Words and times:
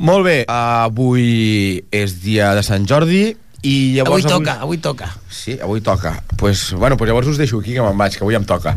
Molt 0.00 0.24
bé, 0.24 0.36
avui 0.48 1.76
és 1.92 2.14
dia 2.22 2.54
de 2.56 2.62
Sant 2.64 2.86
Jordi 2.88 3.34
i 3.60 3.74
llavors... 3.92 4.24
Avui 4.24 4.32
toca, 4.32 4.54
avui 4.64 4.78
toca. 4.80 5.10
Sí, 5.28 5.58
avui 5.60 5.82
toca. 5.84 6.14
Pues, 6.40 6.72
bueno, 6.72 6.96
pues 6.96 7.10
llavors 7.10 7.28
us 7.28 7.36
deixo 7.36 7.60
aquí 7.60 7.74
que 7.76 7.84
me'n 7.84 7.98
vaig, 8.00 8.16
que 8.16 8.24
avui 8.24 8.38
em 8.38 8.46
toca. 8.48 8.72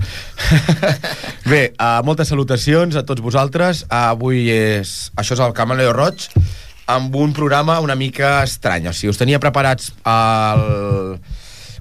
Bé, 1.52 1.62
uh, 1.78 2.02
moltes 2.04 2.28
salutacions 2.28 3.00
a 3.00 3.06
tots 3.08 3.24
vosaltres. 3.24 3.86
Uh, 3.88 4.12
avui 4.12 4.50
és... 4.52 5.14
Això 5.16 5.38
és 5.38 5.46
el 5.46 5.56
Camaleo 5.56 5.96
Roig, 5.96 6.28
amb 6.92 7.16
un 7.16 7.32
programa 7.32 7.80
una 7.80 7.96
mica 7.96 8.42
estrany. 8.44 8.92
O 8.92 8.94
sigui, 8.94 9.16
us 9.16 9.22
tenia 9.22 9.40
preparats 9.40 9.94
el... 10.04 11.16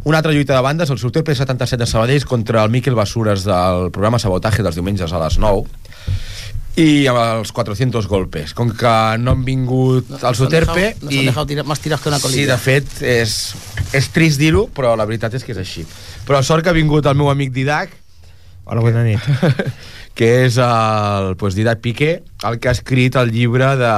Una 0.07 0.19
altra 0.19 0.33
lluita 0.35 0.55
de 0.55 0.63
bandes, 0.63 0.91
el 0.91 0.99
sorter 1.03 1.23
P77 1.27 1.83
de 1.83 1.87
Sabadell 1.87 2.25
contra 2.27 2.63
el 2.63 2.71
Miquel 2.71 2.95
Basures 2.95 3.43
del 3.47 3.91
programa 3.95 4.23
Sabotaje 4.23 4.63
dels 4.63 4.79
diumenges 4.79 5.11
a 5.15 5.19
les 5.23 5.43
9 5.43 5.82
i 6.81 7.07
amb 7.11 7.21
els 7.21 7.53
400 7.53 8.07
golpes. 8.09 8.55
Com 8.57 8.71
que 8.77 8.93
no 9.21 9.35
han 9.37 9.43
vingut 9.45 10.09
no, 10.09 10.21
al 10.25 10.37
Soterpe... 10.39 10.95
No 11.03 11.11
s'han 11.11 11.29
dejado 11.29 11.47
tirar, 11.47 11.65
más 11.69 11.81
tiras 11.81 12.01
que 12.01 12.09
una 12.09 12.21
colilla. 12.21 12.45
Sí, 12.45 12.49
de 12.49 12.59
fet, 12.59 12.95
és, 13.05 13.35
és 13.93 14.09
trist 14.15 14.41
dir-ho, 14.41 14.69
però 14.73 14.95
la 14.97 15.09
veritat 15.09 15.35
és 15.37 15.45
que 15.45 15.53
és 15.53 15.61
així. 15.61 15.85
Però 16.29 16.41
sort 16.47 16.65
que 16.65 16.73
ha 16.73 16.77
vingut 16.77 17.09
el 17.11 17.19
meu 17.19 17.29
amic 17.33 17.53
Didac, 17.53 17.99
Hola, 18.65 18.79
bona 18.79 19.03
nit. 19.03 19.19
que 20.19 20.29
és 20.45 20.57
el 20.63 21.33
pues, 21.41 21.57
Didac 21.59 21.81
Piqué, 21.83 22.13
el 22.47 22.61
que 22.63 22.71
ha 22.71 22.77
escrit 22.77 23.19
el 23.19 23.33
llibre 23.35 23.75
de... 23.81 23.93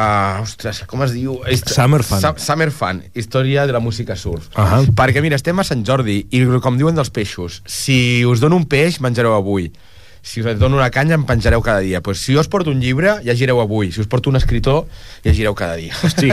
Uh, 0.00 0.40
ostres, 0.44 0.84
com 0.88 1.02
es 1.04 1.12
diu? 1.12 1.38
Summer 1.66 2.02
Fun. 2.06 2.20
Sa 2.22 2.30
Summer 2.40 2.70
Fun, 2.72 3.00
història 3.16 3.66
de 3.68 3.74
la 3.74 3.80
música 3.82 4.14
surf. 4.16 4.46
Uh 4.54 4.62
-huh. 4.62 4.94
Perquè, 4.96 5.20
mira, 5.20 5.36
estem 5.36 5.58
a 5.58 5.64
Sant 5.64 5.84
Jordi 5.84 6.26
i, 6.30 6.44
com 6.62 6.78
diuen 6.78 6.94
dels 6.94 7.10
peixos, 7.10 7.62
si 7.66 8.24
us 8.24 8.40
dono 8.40 8.56
un 8.56 8.64
peix, 8.64 9.00
menjareu 9.00 9.34
avui 9.34 9.72
si 10.22 10.42
us 10.42 10.58
dono 10.58 10.76
una 10.76 10.90
canya 10.90 11.16
em 11.16 11.24
penjareu 11.26 11.62
cada 11.62 11.80
dia. 11.80 12.00
Pues 12.00 12.20
si 12.20 12.34
jo 12.34 12.40
us 12.40 12.48
porto 12.48 12.70
un 12.70 12.80
llibre, 12.80 13.18
llegireu 13.24 13.60
avui. 13.60 13.92
Si 13.92 14.00
us 14.00 14.06
porto 14.06 14.30
un 14.30 14.36
escritor, 14.36 14.86
llegireu 15.24 15.54
cada 15.54 15.76
dia. 15.76 15.94
Hosti, 16.04 16.30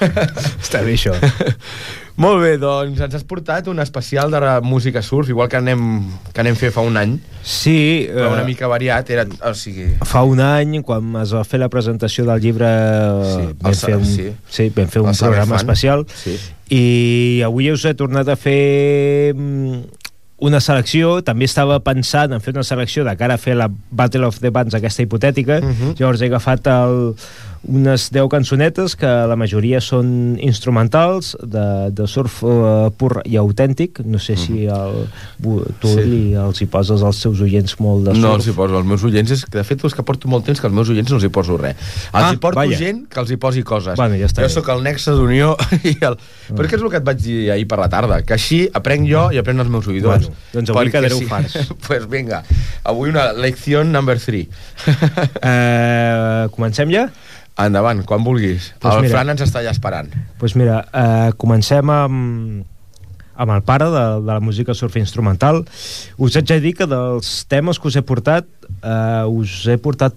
està 0.64 0.84
bé 0.84 0.96
això. 0.96 1.16
Molt 2.20 2.42
bé, 2.42 2.56
doncs 2.60 3.00
ens 3.00 3.14
has 3.16 3.22
portat 3.24 3.70
un 3.72 3.78
especial 3.80 4.32
de 4.34 4.40
música 4.60 5.00
surf 5.00 5.30
igual 5.32 5.48
que 5.48 5.56
anem, 5.56 6.02
que 6.34 6.42
anem 6.42 6.56
fer 6.58 6.68
fa 6.74 6.84
un 6.84 6.98
any. 7.00 7.14
Sí 7.40 8.08
però 8.10 8.34
una 8.34 8.44
mica 8.44 8.68
variat 8.68 9.08
era, 9.14 9.24
o 9.24 9.54
sigui... 9.56 9.86
fa 10.04 10.20
un 10.28 10.42
any 10.44 10.82
quan 10.84 11.14
es 11.22 11.32
va 11.32 11.46
fer 11.48 11.62
la 11.62 11.70
presentació 11.72 12.26
del 12.28 12.42
llibre 12.42 12.68
sí, 13.24 13.46
vam, 13.62 13.78
fer 13.78 13.96
un, 13.96 14.04
sí. 14.04 14.26
Sí, 14.50 14.68
vam 14.76 14.90
fer 14.92 15.00
un 15.00 15.14
programa 15.14 15.56
fan. 15.56 15.62
especial. 15.62 16.04
Sí. 16.12 16.36
i 16.70 17.40
avui 17.42 17.70
us 17.72 17.82
he 17.88 17.96
tornat 17.98 18.28
a 18.30 18.36
fer 18.38 19.32
mm, 19.32 19.99
una 20.40 20.60
selecció, 20.60 21.20
també 21.24 21.44
estava 21.48 21.78
pensant 21.84 22.32
en 22.32 22.40
fer 22.40 22.54
una 22.54 22.64
selecció 22.64 23.04
de 23.04 23.14
cara 23.20 23.36
a 23.36 23.40
fer 23.40 23.56
la 23.58 23.68
Battle 23.68 24.26
of 24.26 24.40
the 24.40 24.50
Bands 24.50 24.74
aquesta 24.74 25.04
hipotètica, 25.04 25.60
uh 25.60 25.64
mhm. 25.64 25.74
-huh. 25.80 25.98
llavors 25.98 26.20
he 26.22 26.26
agafat 26.26 26.66
el, 26.66 27.14
unes 27.68 28.06
10 28.10 28.28
cançonetes 28.32 28.94
que 28.96 29.08
la 29.28 29.36
majoria 29.36 29.82
són 29.84 30.38
instrumentals 30.40 31.34
de, 31.44 31.64
de 31.92 32.06
surf 32.08 32.38
uh, 32.42 32.88
pur 32.96 33.20
i 33.28 33.36
autèntic 33.36 34.00
no 34.08 34.18
sé 34.18 34.36
si 34.40 34.64
Mhm. 34.64 34.70
el, 34.70 35.74
tu 35.80 35.88
sí. 35.88 36.02
li, 36.08 36.20
els 36.34 36.60
hi 36.62 36.66
poses 36.72 37.02
als 37.04 37.20
seus 37.20 37.40
oients 37.44 37.76
molt 37.80 38.06
de 38.08 38.14
surf 38.14 38.22
no 38.24 38.34
els 38.36 38.46
hi 38.48 38.54
poso, 38.56 38.76
als 38.76 38.86
meus 38.88 39.04
oients 39.04 39.30
és 39.30 39.44
que 39.44 39.58
de 39.58 39.64
fet 39.64 39.84
és 39.84 39.94
que 39.94 40.02
porto 40.02 40.28
molt 40.28 40.44
temps 40.48 40.60
que 40.60 40.66
als 40.66 40.74
meus 40.74 40.88
oients 40.88 41.10
no 41.10 41.16
els 41.20 41.24
hi 41.24 41.32
poso 41.32 41.56
res 41.60 41.76
els 41.76 42.24
ah, 42.24 42.32
hi 42.32 42.40
porto 42.40 42.56
vaya. 42.60 42.78
gent 42.80 43.04
que 43.12 43.20
els 43.20 43.30
hi 43.30 43.36
posi 43.36 43.62
coses 43.62 43.96
bueno, 44.00 44.16
ja 44.16 44.26
està 44.30 44.40
jo 44.44 44.48
bé. 44.48 44.54
sóc 44.56 44.68
el 44.72 44.82
nexe 44.82 45.12
d'unió 45.16 45.54
i 45.84 45.96
el... 46.00 46.16
Mm. 46.16 46.56
però 46.56 46.64
és 46.64 46.70
que 46.70 46.76
és 46.80 46.82
el 46.82 46.90
que 46.90 47.00
et 47.02 47.08
vaig 47.10 47.20
dir 47.22 47.38
ahir 47.52 47.66
per 47.68 47.78
la 47.82 47.88
tarda 47.92 48.22
que 48.24 48.34
així 48.36 48.62
aprenc 48.72 49.08
jo 49.10 49.28
i 49.32 49.40
aprenc 49.40 49.60
els 49.60 49.72
meus 49.72 49.86
oïdors 49.88 50.28
bueno, 50.30 50.36
doncs 50.54 50.70
avui 50.72 50.90
quedareu 50.92 51.18
si... 51.20 51.28
farts 51.30 51.56
pues 51.86 52.08
vinga, 52.10 52.42
avui 52.84 53.12
una 53.12 53.30
lecció 53.36 53.84
number 53.84 54.18
3 54.18 54.46
uh, 55.44 56.48
comencem 56.56 56.90
ja? 56.92 57.08
Endavant, 57.58 58.04
quan 58.06 58.24
vulguis. 58.24 58.70
Pues 58.80 58.94
el 58.94 59.06
mira, 59.06 59.16
Fran 59.16 59.34
ens 59.34 59.42
està 59.44 59.60
allà 59.60 59.72
esperant. 59.74 60.10
Doncs 60.12 60.38
pues 60.40 60.56
mira, 60.56 60.84
eh, 60.92 61.32
comencem 61.40 61.90
amb, 61.92 62.64
amb 63.34 63.54
el 63.56 63.62
pare 63.66 63.90
de, 63.92 64.06
de 64.22 64.32
la 64.32 64.40
música 64.40 64.74
surf 64.74 64.96
instrumental. 65.00 65.64
Us 66.16 66.36
haig 66.36 66.48
de 66.48 66.60
dir 66.64 66.74
que 66.78 66.88
dels 66.88 67.44
temes 67.50 67.80
que 67.80 67.88
us 67.90 68.00
he 68.00 68.04
portat, 68.06 68.48
eh, 68.80 69.24
us 69.28 69.62
he 69.68 69.78
portat 69.80 70.16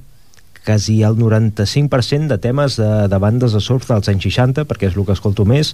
quasi 0.63 1.03
el 1.03 1.18
95% 1.18 2.28
de 2.28 2.38
temes 2.38 2.78
de, 2.78 3.07
de 3.07 3.18
bandes 3.19 3.53
de 3.53 3.59
surf 3.59 3.88
dels 3.90 4.07
anys 4.09 4.24
60, 4.30 4.63
perquè 4.69 4.88
és 4.88 4.97
el 4.97 5.06
que 5.06 5.16
escolto 5.16 5.46
més, 5.47 5.74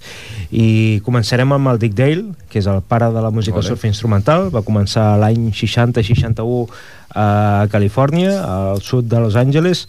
i 0.49 0.99
començarem 1.05 1.53
amb 1.53 1.69
el 1.69 1.81
Dick 1.81 1.95
Dale, 1.97 2.33
que 2.49 2.59
és 2.61 2.69
el 2.69 2.81
pare 2.81 3.11
de 3.13 3.21
la 3.21 3.29
música 3.29 3.61
surf 3.65 3.85
instrumental, 3.85 4.49
va 4.53 4.65
començar 4.65 5.11
l'any 5.21 5.51
60-61 5.53 6.65
a 7.09 7.67
Califòrnia, 7.71 8.33
al 8.45 8.81
sud 8.85 9.07
de 9.09 9.21
Los 9.21 9.37
Angeles, 9.37 9.87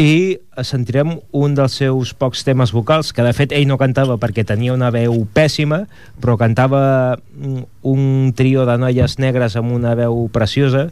i 0.00 0.38
sentirem 0.64 1.18
un 1.36 1.56
dels 1.56 1.74
seus 1.80 2.12
pocs 2.16 2.44
temes 2.46 2.72
vocals, 2.72 3.12
que 3.12 3.24
de 3.24 3.32
fet 3.36 3.52
ell 3.52 3.66
no 3.68 3.78
cantava 3.80 4.16
perquè 4.20 4.44
tenia 4.48 4.72
una 4.72 4.90
veu 4.94 5.26
pèssima, 5.34 5.82
però 6.20 6.38
cantava 6.40 7.16
mm, 7.16 7.66
un 7.88 8.32
trio 8.36 8.64
de 8.68 8.78
noies 8.80 9.18
negres 9.20 9.56
amb 9.60 9.74
una 9.74 9.94
veu 9.98 10.28
preciosa, 10.32 10.88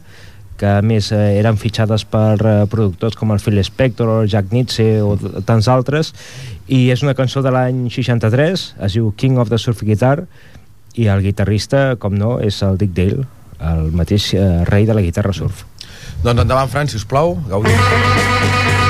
que 0.61 0.69
a 0.69 0.83
més 0.85 1.09
eh, 1.15 1.39
eren 1.39 1.57
fitxades 1.57 2.05
per 2.05 2.37
eh, 2.37 2.55
productors 2.69 3.17
com 3.17 3.33
el 3.33 3.41
Phil 3.41 3.57
Spector 3.65 4.11
o 4.13 4.17
Jack 4.29 4.53
Nietzsche 4.53 5.01
o 5.01 5.15
tants 5.47 5.71
altres, 5.71 6.13
i 6.69 6.89
és 6.93 7.01
una 7.01 7.17
cançó 7.17 7.41
de 7.41 7.51
l'any 7.53 7.87
63, 7.89 8.67
es 8.85 8.97
diu 8.99 9.09
King 9.17 9.41
of 9.41 9.49
the 9.49 9.57
Surf 9.57 9.81
Guitar, 9.81 10.27
i 10.93 11.07
el 11.07 11.23
guitarrista, 11.23 11.95
com 11.97 12.13
no, 12.19 12.35
és 12.43 12.61
el 12.67 12.77
Dick 12.77 12.93
Dale, 12.93 13.25
el 13.71 13.91
mateix 13.95 14.33
eh, 14.35 14.63
rei 14.69 14.85
de 14.85 14.97
la 14.97 15.05
guitarra 15.05 15.33
surf. 15.33 15.65
Doncs 16.21 16.43
endavant, 16.43 16.69
Fran, 16.69 16.91
si 16.91 16.99
us 17.01 17.07
plau. 17.07 17.37
Gaudim. 17.49 18.80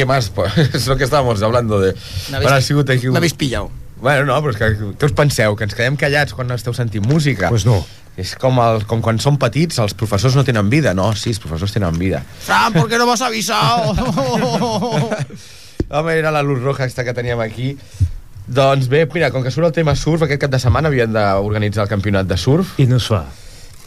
Qué 0.00 0.06
más? 0.06 0.30
Pues, 0.34 0.56
es 0.56 0.86
lo 0.86 0.96
que 0.96 1.04
estábamos 1.04 1.42
hablando 1.42 1.80
de... 1.80 1.94
habéis, 2.32 2.64
sigut 2.64 2.88
aquí... 2.88 3.06
pillado. 3.36 3.70
Bueno, 4.00 4.24
no, 4.24 4.36
però 4.40 4.54
és 4.54 4.56
que 4.56 4.68
què 4.96 5.08
us 5.10 5.12
penseu? 5.12 5.52
Que 5.58 5.66
ens 5.68 5.74
quedem 5.76 5.96
callats 6.00 6.32
quan 6.32 6.48
esteu 6.54 6.72
sentint 6.72 7.04
música? 7.04 7.50
Pues 7.52 7.66
no. 7.68 7.82
És 8.16 8.32
com, 8.40 8.56
el, 8.64 8.86
com 8.88 9.02
quan 9.04 9.20
som 9.20 9.36
petits, 9.36 9.76
els 9.82 9.92
professors 9.92 10.38
no 10.38 10.44
tenen 10.46 10.70
vida. 10.72 10.94
No, 10.96 11.10
sí, 11.12 11.34
els 11.34 11.42
professors 11.42 11.74
tenen 11.76 11.98
vida. 12.00 12.22
Fran, 12.46 12.72
¿por 12.72 12.88
qué 12.88 12.96
no 12.96 13.04
me 13.04 13.12
has 13.12 13.20
avisado? 13.20 13.92
Home, 15.90 16.16
era 16.16 16.32
la 16.32 16.40
luz 16.42 16.62
roja 16.62 16.86
aquesta 16.86 17.04
que 17.04 17.12
teníem 17.12 17.44
aquí. 17.44 17.74
Doncs 18.48 18.88
bé, 18.88 19.04
mira, 19.12 19.28
com 19.34 19.44
que 19.44 19.52
surt 19.52 19.68
el 19.68 19.76
tema 19.76 19.92
surf, 19.98 20.24
aquest 20.24 20.40
cap 20.46 20.56
de 20.56 20.62
setmana 20.62 20.88
havien 20.88 21.12
d'organitzar 21.12 21.84
el 21.84 21.92
campionat 21.92 22.30
de 22.30 22.40
surf 22.40 22.78
I 22.80 22.88
no 22.88 22.96
es 22.96 23.10
fa. 23.12 23.26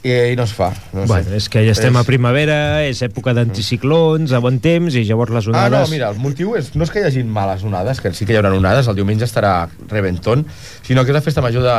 I, 0.04 0.12
i 0.34 0.36
no 0.36 0.44
es 0.44 0.54
fa. 0.54 0.72
No 0.94 1.06
bueno, 1.08 1.30
sé. 1.30 1.38
és 1.40 1.48
que 1.50 1.64
ja 1.66 1.72
estem 1.72 1.96
És- 1.96 2.02
a 2.02 2.04
primavera, 2.08 2.58
és 2.86 3.02
època 3.06 3.34
d'anticiclons, 3.34 4.34
a 4.36 4.40
bon 4.44 4.60
temps, 4.60 4.96
i 5.00 5.06
llavors 5.08 5.32
les 5.32 5.48
Ah, 5.48 5.54
onades... 5.54 5.88
no, 5.88 5.94
mira, 5.94 6.10
el 6.12 6.20
motiu 6.20 6.56
és, 6.60 6.74
no 6.76 6.84
és 6.84 6.92
que 6.92 7.00
hi 7.00 7.08
hagin 7.08 7.30
males 7.32 7.64
onades, 7.64 8.02
que 8.02 8.12
sí 8.14 8.26
que 8.28 8.34
hi 8.36 8.38
haurà 8.42 8.52
onades, 8.54 8.88
el 8.92 8.96
diumenge 9.00 9.26
estarà 9.26 9.70
Reventón, 9.90 10.46
sinó 10.84 11.04
que 11.06 11.12
és 11.14 11.20
la 11.20 11.22
festa 11.26 11.42
major 11.42 11.64
de, 11.64 11.78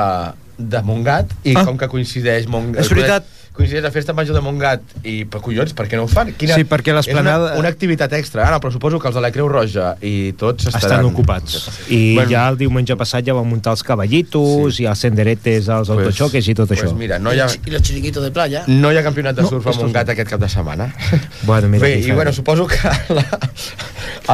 de 0.58 0.82
Montgat, 0.82 1.30
i 1.44 1.54
Ah. 1.56 1.64
com 1.66 1.76
que 1.78 1.88
coincideix... 1.88 2.46
Mont... 2.48 2.74
És 2.78 2.88
veritat. 2.88 3.24
Coincideix 3.54 3.84
la 3.84 3.90
festa 3.94 4.10
major 4.18 4.34
de 4.34 4.40
Montgat 4.42 4.82
i, 5.06 5.12
per 5.30 5.38
collons, 5.40 5.70
per 5.78 5.84
què 5.86 5.94
no 5.94 6.08
ho 6.08 6.08
fan? 6.10 6.32
Sí, 6.34 6.64
perquè 6.66 6.90
l'esplanada- 6.90 7.52
És 7.52 7.54
una, 7.54 7.60
una 7.60 7.68
activitat 7.70 8.12
extra, 8.18 8.42
ara, 8.48 8.58
però 8.58 8.72
suposo 8.74 8.98
que 8.98 9.06
els 9.06 9.14
de 9.14 9.20
la 9.22 9.30
Creu 9.30 9.46
Roja 9.48 9.92
i 10.02 10.32
tots 10.36 10.66
estaran... 10.66 10.82
estan 10.90 11.04
ocupats. 11.06 11.68
I 11.88 12.16
Bueno. 12.16 12.30
ja 12.32 12.48
el 12.50 12.58
diumenge 12.58 12.96
passat 12.98 13.22
ja 13.24 13.32
van 13.38 13.46
muntar 13.46 13.76
els 13.76 13.84
cavallitos, 13.86 14.74
Sí. 14.74 14.82
i 14.82 14.86
els 14.90 14.98
senderetes, 14.98 15.68
els 15.68 15.86
Pues- 15.86 16.00
autoxoques 16.00 16.48
i 16.50 16.54
tot 16.58 16.66
pues 16.66 16.82
això. 16.82 16.96
mira, 16.98 17.20
no 17.20 17.32
hi 17.32 17.38
ha, 17.38 17.46
y 17.64 17.70
los 17.70 17.82
chiringuitos 17.82 18.24
de 18.24 18.32
playa. 18.32 18.64
no 18.66 18.90
hi 18.92 18.96
ha 18.98 19.04
campionat 19.04 19.36
de 19.36 19.42
No, 19.42 19.48
surf 19.48 19.66
a 19.68 19.72
Montgat 19.78 20.08
aquest 20.08 20.30
cap 20.30 20.40
de 20.40 20.48
setmana. 20.48 20.92
Bueno, 21.46 21.68
mira, 21.68 21.86
Bé, 21.86 22.00
i 22.00 22.10
bueno, 22.10 22.32
suposo 22.32 22.66
que 22.66 22.76
la, 23.14 23.38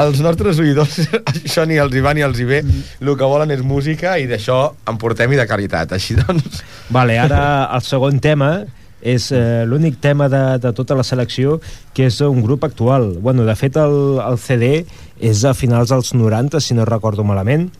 els 0.00 0.20
nostres 0.20 0.58
oïdors, 0.58 0.96
això 1.44 1.66
ni 1.68 1.76
els 1.76 1.92
hi 1.94 2.00
va 2.00 2.14
ni 2.14 2.22
els 2.24 2.38
hi 2.40 2.44
ve, 2.48 2.64
el 2.64 3.16
que 3.18 3.24
volen 3.36 3.50
és 3.50 3.60
música 3.60 4.16
i 4.18 4.26
d'això 4.30 4.72
en 4.88 4.96
portem 4.96 5.32
i 5.32 5.36
de 5.36 5.46
qualitat. 5.46 5.92
Així 5.92 6.14
doncs... 6.16 6.62
Vale, 6.88 7.18
ara 7.18 7.68
el 7.74 7.82
segon 7.82 8.18
tema 8.18 8.64
és 9.02 9.30
eh, 9.32 9.64
l'únic 9.66 10.00
tema 10.00 10.28
de, 10.28 10.58
de 10.60 10.72
tota 10.76 10.96
la 10.98 11.04
selecció 11.06 11.58
que 11.96 12.06
és 12.10 12.20
un 12.24 12.42
grup 12.44 12.64
actual. 12.64 13.16
Bueno, 13.20 13.46
de 13.48 13.56
fet, 13.56 13.76
el, 13.80 14.20
el 14.24 14.40
CD 14.40 14.84
és 15.20 15.44
a 15.44 15.54
finals 15.54 15.92
dels 15.92 16.14
90, 16.14 16.60
si 16.60 16.76
no 16.76 16.88
recordo 16.88 17.24
malament. 17.24 17.70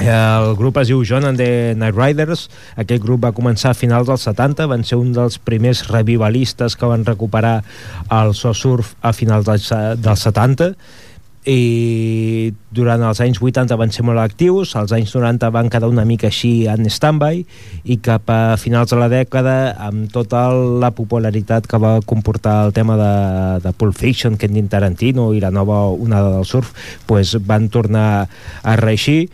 Eh, 0.00 0.08
El 0.08 0.56
grup 0.56 0.78
es 0.80 0.88
diu 0.88 1.02
John 1.04 1.26
and 1.28 1.40
the 1.40 1.74
Night 1.76 1.96
Riders. 1.96 2.48
Aquest 2.80 3.02
grup 3.04 3.26
va 3.26 3.34
començar 3.36 3.74
a 3.74 3.78
finals 3.78 4.08
dels 4.08 4.24
70, 4.28 4.66
van 4.70 4.86
ser 4.86 4.96
un 5.00 5.12
dels 5.16 5.36
primers 5.38 5.84
revivalistes 5.90 6.76
que 6.76 6.88
van 6.88 7.04
recuperar 7.04 7.60
el 8.20 8.34
so 8.34 8.54
surf 8.54 8.94
a 9.02 9.12
finals 9.12 9.46
dels, 9.50 9.70
dels 10.00 10.26
70 10.30 10.74
i 11.48 12.52
durant 12.68 13.00
els 13.00 13.20
anys 13.24 13.38
80 13.40 13.76
van 13.80 13.92
ser 13.94 14.04
molt 14.04 14.20
actius, 14.20 14.74
als 14.76 14.92
anys 14.92 15.14
90 15.16 15.48
van 15.54 15.70
quedar 15.72 15.88
una 15.88 16.04
mica 16.04 16.28
així 16.28 16.66
en 16.68 16.84
stand-by 16.84 17.40
i 17.84 17.96
cap 18.04 18.28
a 18.28 18.56
finals 18.60 18.92
de 18.92 18.98
la 19.00 19.08
dècada 19.08 19.72
amb 19.88 20.10
tota 20.12 20.50
la 20.52 20.90
popularitat 20.92 21.66
que 21.66 21.80
va 21.80 22.00
comportar 22.04 22.66
el 22.66 22.74
tema 22.76 22.98
de, 23.00 23.14
de 23.64 23.72
Pulp 23.72 23.96
Fiction, 23.96 24.36
Quentin 24.36 24.68
Tarantino 24.68 25.30
i 25.32 25.40
la 25.40 25.50
nova 25.50 25.86
onada 25.88 26.34
del 26.36 26.44
surf, 26.44 26.74
pues 27.06 27.32
van 27.40 27.70
tornar 27.72 28.28
a 28.62 28.76
reeixir 28.76 29.30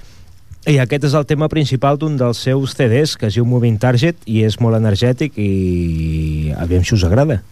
i 0.66 0.78
aquest 0.82 1.04
és 1.10 1.14
el 1.14 1.26
tema 1.26 1.50
principal 1.50 1.98
d'un 1.98 2.16
dels 2.18 2.38
seus 2.42 2.78
CDs 2.78 3.18
que 3.18 3.28
es 3.28 3.34
diu 3.34 3.46
Moving 3.46 3.82
Target 3.82 4.22
i 4.26 4.44
és 4.46 4.60
molt 4.62 4.78
energètic 4.78 5.34
i 5.38 6.54
aviam 6.58 6.86
si 6.86 6.94
us 6.94 7.04
agrada. 7.06 7.42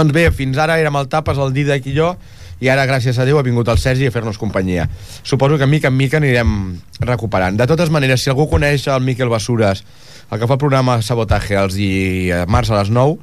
Doncs 0.00 0.14
bé, 0.16 0.30
fins 0.32 0.56
ara 0.56 0.78
érem 0.80 0.96
el 0.96 1.10
Tapes, 1.12 1.36
el 1.36 1.50
Didac 1.52 1.84
i 1.84 1.92
jo, 1.92 2.14
i 2.64 2.70
ara, 2.72 2.86
gràcies 2.88 3.18
a 3.20 3.26
Déu, 3.28 3.36
ha 3.36 3.44
vingut 3.44 3.68
el 3.68 3.76
Sergi 3.76 4.06
a 4.08 4.12
fer-nos 4.14 4.38
companyia. 4.40 4.86
Suposo 5.28 5.58
que 5.60 5.68
mica 5.68 5.90
en 5.92 5.98
mica 5.98 6.16
anirem 6.16 6.54
recuperant. 7.04 7.58
De 7.60 7.66
totes 7.68 7.92
maneres, 7.92 8.24
si 8.24 8.32
algú 8.32 8.46
coneix 8.48 8.86
el 8.88 9.04
Miquel 9.04 9.28
Basures, 9.28 9.84
el 10.30 10.40
que 10.40 10.48
fa 10.48 10.56
el 10.56 10.62
programa 10.62 10.96
Sabotaje 11.04 11.58
els 11.60 11.76
dimarts 11.76 12.72
a 12.72 12.80
les 12.80 12.94
9, 12.96 13.20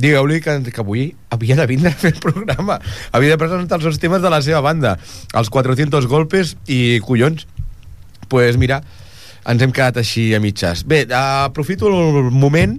digueu-li 0.00 0.40
que, 0.40 0.56
que 0.72 0.80
avui 0.80 1.10
havia 1.34 1.60
de 1.60 1.68
vindre 1.68 1.92
a 1.92 2.00
fer 2.00 2.14
el 2.14 2.24
programa. 2.24 2.80
Havia 3.12 3.36
de 3.36 3.40
presentar 3.44 3.82
els 3.82 3.88
seus 3.90 4.00
temes 4.00 4.24
de 4.24 4.32
la 4.32 4.40
seva 4.40 4.64
banda, 4.64 4.96
els 5.36 5.52
400 5.52 6.08
golpes 6.08 6.56
i 6.64 7.00
collons. 7.04 7.44
pues 8.32 8.56
mira, 8.56 8.80
ens 9.44 9.60
hem 9.60 9.76
quedat 9.76 10.00
així 10.00 10.32
a 10.34 10.40
mitges. 10.40 10.86
Bé, 10.88 11.04
aprofito 11.12 11.92
el 11.92 12.32
moment 12.32 12.78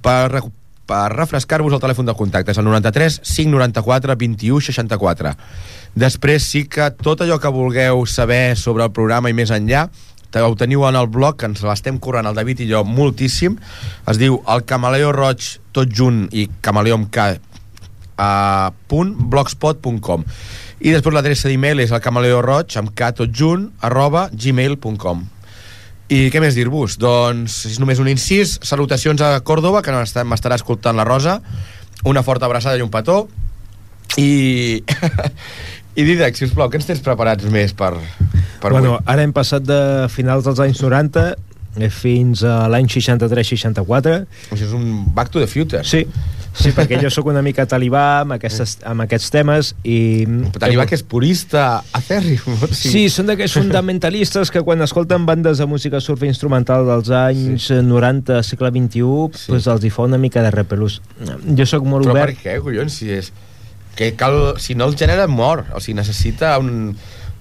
per, 0.00 0.44
per 0.88 1.08
refrescar-vos 1.14 1.74
el 1.74 1.82
telèfon 1.82 2.08
de 2.08 2.16
contacte. 2.18 2.52
És 2.52 2.60
el 2.60 2.66
93 2.68 3.20
594 3.24 4.16
21 4.20 4.64
64. 4.70 5.34
Després 5.94 6.48
sí 6.50 6.64
que 6.70 6.90
tot 6.98 7.22
allò 7.22 7.38
que 7.40 7.52
vulgueu 7.54 8.04
saber 8.06 8.56
sobre 8.58 8.84
el 8.84 8.92
programa 8.92 9.30
i 9.30 9.36
més 9.36 9.54
enllà 9.54 9.88
ho 10.34 10.56
teniu 10.58 10.82
en 10.82 10.96
el 10.98 11.06
blog, 11.06 11.36
que 11.38 11.46
ens 11.46 11.60
l'estem 11.62 12.00
currant 12.02 12.26
el 12.26 12.34
David 12.34 12.64
i 12.64 12.66
jo 12.66 12.80
moltíssim. 12.82 13.54
Es 14.10 14.18
diu 14.18 14.40
El 14.50 14.64
Camaleo 14.66 15.12
Roig, 15.14 15.46
tot 15.70 15.86
junt, 15.86 16.24
i 16.34 16.48
Camaleo 16.58 16.96
amb 16.98 17.06
K, 17.14 17.28
a 18.18 18.72
blogspot.com 18.90 20.24
i 20.84 20.92
després 20.92 21.14
l'adreça 21.16 21.48
d'e-mail 21.48 21.80
és 21.84 21.92
el 21.94 22.02
camaleo 22.04 22.42
roig 22.44 22.76
amb 22.78 22.92
k 22.94 23.10
tot 23.16 23.32
junt 23.32 23.70
arroba 23.88 24.28
gmail.com 24.32 25.24
i 26.12 26.28
què 26.32 26.40
més 26.42 26.56
dir-vos? 26.56 26.98
Doncs 27.00 27.62
és 27.70 27.78
només 27.80 28.00
un 28.02 28.10
incís, 28.12 28.58
salutacions 28.66 29.22
a 29.24 29.38
Còrdoba 29.46 29.80
que 29.84 29.94
m'estarà 30.28 30.58
escoltant 30.58 30.96
la 30.96 31.06
Rosa. 31.08 31.38
Una 32.04 32.22
forta 32.26 32.44
abraçada 32.44 32.76
i 32.76 32.84
un 32.84 32.92
petó. 32.92 33.24
I 34.20 34.82
i 35.98 36.02
Didac, 36.02 36.36
sisplau, 36.36 36.68
què 36.70 36.80
ens 36.80 36.88
tens 36.88 37.02
preparats 37.04 37.46
més 37.54 37.72
per, 37.76 37.92
per 38.62 38.72
bueno, 38.74 38.96
avui? 38.96 39.06
ara 39.14 39.24
hem 39.24 39.32
passat 39.34 39.62
de 39.66 39.80
finals 40.10 40.46
dels 40.46 40.60
anys 40.64 40.80
90 40.82 41.22
eh, 41.30 41.90
fins 41.94 42.42
a 42.46 42.64
l'any 42.70 42.88
63-64 42.90 44.16
Això 44.50 44.66
és 44.66 44.74
un 44.74 45.04
back 45.14 45.30
to 45.30 45.42
the 45.42 45.46
future. 45.50 45.84
Sí, 45.86 46.02
sí, 46.54 46.70
perquè 46.74 46.98
jo 47.02 47.10
sóc 47.10 47.26
una 47.30 47.42
mica 47.42 47.64
talibà 47.68 48.20
amb, 48.22 48.36
aquestes, 48.36 48.76
amb 48.86 49.04
aquests 49.04 49.30
temes 49.34 49.72
i... 49.82 50.24
Talibà 50.58 50.86
que 50.88 50.94
és 50.98 51.02
purista 51.02 51.82
acèrrim 51.92 52.40
Sí, 52.72 53.08
són 53.12 53.26
d'aquests 53.30 53.58
fundamentalistes 53.60 54.50
que 54.54 54.62
quan 54.66 54.82
escolten 54.86 55.26
bandes 55.26 55.58
de 55.58 55.66
música 55.70 56.00
surf 56.00 56.22
instrumental 56.28 56.86
dels 56.88 57.10
anys 57.10 57.68
sí. 57.70 57.80
90, 57.82 58.42
segle 58.46 58.70
XXI, 58.74 59.02
Sí. 59.34 59.50
pues 59.50 59.66
els 59.70 59.84
hi 59.84 59.90
fa 59.90 60.06
una 60.06 60.18
mica 60.18 60.42
de 60.42 60.50
repelús. 60.54 61.00
Jo 61.58 61.66
sóc 61.66 61.84
molt 61.84 62.06
Però 62.06 62.14
per 62.14 62.22
obert. 62.30 62.40
què, 62.44 62.58
collons? 62.62 62.92
Si, 63.02 63.10
és... 63.10 63.32
que 63.94 64.12
cal... 64.18 64.54
si 64.58 64.74
no 64.74 64.86
el 64.90 64.96
gènere 64.98 65.26
mor, 65.30 65.64
o 65.74 65.80
sigui, 65.80 65.96
necessita 65.98 66.56
un... 66.58 66.94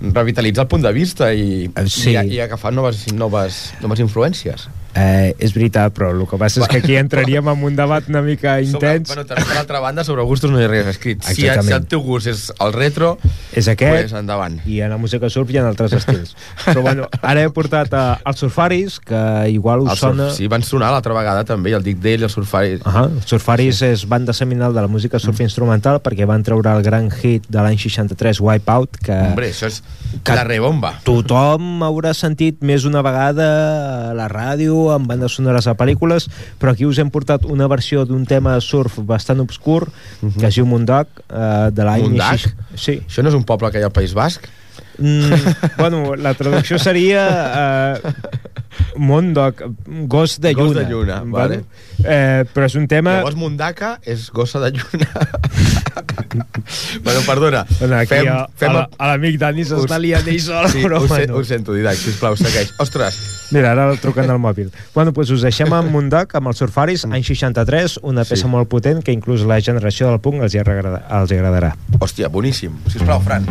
revitalitzar 0.03 0.65
el 0.65 0.67
punt 0.67 0.81
de 0.83 0.91
vista 0.91 1.29
i, 1.33 1.69
Eh, 1.75 1.85
sí. 1.87 2.11
i, 2.11 2.35
i 2.35 2.39
agafar 2.43 2.73
noves, 2.75 3.05
noves, 3.13 3.73
noves 3.81 4.01
influències. 4.03 4.67
Eh, 4.95 5.33
és 5.39 5.53
veritat, 5.55 5.91
però 5.95 6.11
el 6.13 6.27
que 6.29 6.37
passa 6.37 6.61
és 6.61 6.67
que 6.69 6.77
aquí 6.77 6.95
entraríem 7.01 7.47
en 7.49 7.63
un 7.65 7.75
debat 7.75 8.07
una 8.09 8.21
mica 8.21 8.59
intens. 8.61 9.07
Sobre, 9.09 9.23
bueno, 9.23 9.25
també 9.25 9.45
per 9.49 9.55
l'altra 9.57 9.79
banda, 9.79 10.03
sobre 10.03 10.21
gustos 10.23 10.51
no 10.51 10.59
hi 10.61 10.65
ha 10.65 10.67
res 10.69 10.87
escrit. 10.91 11.23
Si, 11.23 11.35
si 11.41 11.47
el 11.47 11.87
teu 11.89 12.01
gust 12.05 12.27
és 12.27 12.51
el 12.61 12.73
retro, 12.73 13.17
És 13.53 13.67
aquest, 13.67 13.91
pues 14.09 14.13
endavant. 14.13 14.59
i 14.69 14.81
en 14.81 14.89
la 14.93 14.97
música 14.97 15.29
surf 15.33 15.49
hi 15.49 15.57
ha 15.57 15.67
altres 15.67 15.93
estils. 15.93 16.35
Però 16.65 16.81
bueno, 16.85 17.07
ara 17.21 17.41
he 17.41 17.49
portat 17.49 17.93
a, 17.93 18.03
els 18.25 18.39
surfaris, 18.39 18.99
que 18.99 19.49
igual 19.49 19.81
us 19.81 19.91
El 19.91 19.97
surf, 19.97 20.11
sona... 20.17 20.29
Sí, 20.33 20.47
van 20.47 20.61
sonar 20.63 20.91
l'altra 20.93 21.13
vegada 21.17 21.43
també, 21.43 21.71
i 21.71 21.73
el 21.73 21.83
dic 21.83 21.97
d'ell, 21.97 22.23
el 22.23 22.29
surfari... 22.29 22.75
Uh 22.85 22.93
-huh. 22.93 23.21
Surfaris 23.25 23.81
és 23.81 24.05
banda 24.07 24.33
seminal 24.33 24.73
de 24.73 24.81
la 24.81 24.87
música 24.87 25.17
surf 25.19 25.39
Mm. 25.39 25.43
instrumental 25.49 25.99
perquè 26.03 26.25
van 26.27 26.43
treure 26.43 26.69
el 26.71 26.83
gran 26.83 27.09
hit 27.11 27.45
de 27.49 27.57
l'any 27.61 27.77
63 27.77 28.39
Wipeout 28.39 28.97
que 28.97 29.11
Hombre, 29.13 29.49
això 29.49 29.65
és 29.67 29.81
que- 30.23 30.35
la 30.35 30.43
rebomba. 30.43 30.99
tothom 31.03 31.81
haurà 31.81 32.13
sentit 32.13 32.61
més 32.61 32.83
d'una 32.83 33.01
vegada 33.01 34.11
a 34.11 34.13
la 34.13 34.27
ràdio, 34.29 34.82
en 34.93 35.07
bandes 35.09 35.37
sonores 35.37 35.67
a 35.69 35.75
pel·lícules, 35.79 36.27
però 36.59 36.73
aquí 36.73 36.87
us 36.87 36.99
hem 37.01 37.11
portat 37.13 37.45
una 37.49 37.69
versió 37.71 38.03
d'un 38.09 38.25
tema 38.29 38.57
surf 38.61 38.99
bastant 39.07 39.43
obscur 39.43 39.85
que 40.21 40.47
es 40.49 40.57
diu 40.57 40.67
Mundac 40.69 41.07
eh, 41.29 41.69
de 41.71 41.87
l'any... 41.87 42.09
Mundac? 42.09 42.49
Sí. 42.75 42.99
Això 43.07 43.23
no 43.23 43.31
és 43.31 43.39
un 43.39 43.47
poble 43.47 43.71
que 43.71 43.81
hi 43.81 43.85
ha 43.85 43.91
al 43.91 43.95
País 43.95 44.15
Basc? 44.17 44.49
Mm, 44.97 45.33
bueno, 45.77 46.15
la 46.15 46.33
traducció 46.37 46.77
seria 46.79 47.23
eh, 47.95 48.11
Mondoc, 48.97 49.61
gos 50.07 50.39
de 50.41 50.53
Gos 50.53 50.67
lluna. 50.69 50.79
de 50.81 50.89
lluna, 50.91 51.21
vale. 51.25 51.63
Eh, 52.03 52.43
però 52.53 52.65
és 52.67 52.75
un 52.75 52.87
tema... 52.87 53.17
Llavors 53.21 53.37
Mundaka 53.39 53.95
és 54.05 54.27
gossa 54.33 54.59
de 54.59 54.71
lluna. 54.75 55.07
bueno, 57.03 57.21
perdona. 57.25 57.65
Bueno, 57.79 57.95
aquí 57.97 58.09
fem, 58.15 58.27
a, 58.29 58.47
fem 58.59 58.75
a, 58.75 58.87
a 58.97 59.07
l'amic 59.11 59.37
Dani 59.41 59.65
s'està 59.67 59.99
liant 60.01 60.27
ell 60.27 60.39
sol, 60.41 60.67
Sí, 60.73 60.81
però 60.85 61.01
ho, 61.01 61.07
bueno. 61.07 61.37
ho 61.37 61.43
sento, 61.47 61.73
Didac, 61.77 61.97
sisplau, 61.97 62.35
segueix. 62.39 62.73
Ostres, 62.83 63.17
Mira, 63.53 63.71
ara 63.75 63.85
el 63.91 63.99
truquen 64.01 64.29
al 64.33 64.39
mòbil. 64.41 64.71
Bueno, 64.95 65.11
doncs 65.13 65.29
us 65.35 65.43
deixem 65.45 65.69
amb 65.77 65.91
Mundac, 65.93 66.33
amb 66.39 66.49
els 66.49 66.57
Surfaris, 66.63 67.05
any 67.05 67.21
63, 67.25 67.99
una 68.01 68.25
peça 68.25 68.43
Sí. 68.43 68.49
molt 68.49 68.67
potent 68.71 69.03
que 69.05 69.13
inclús 69.13 69.45
la 69.45 69.59
generació 69.61 70.09
del 70.09 70.19
punk 70.19 70.41
els 70.43 70.55
hi 70.57 70.59
agrada, 70.63 71.03
els 71.21 71.31
hi 71.31 71.37
agradarà. 71.37 71.75
hòstia, 71.99 72.29
boníssim. 72.33 72.73
Sisplau, 72.89 73.21
Fran. 73.21 73.45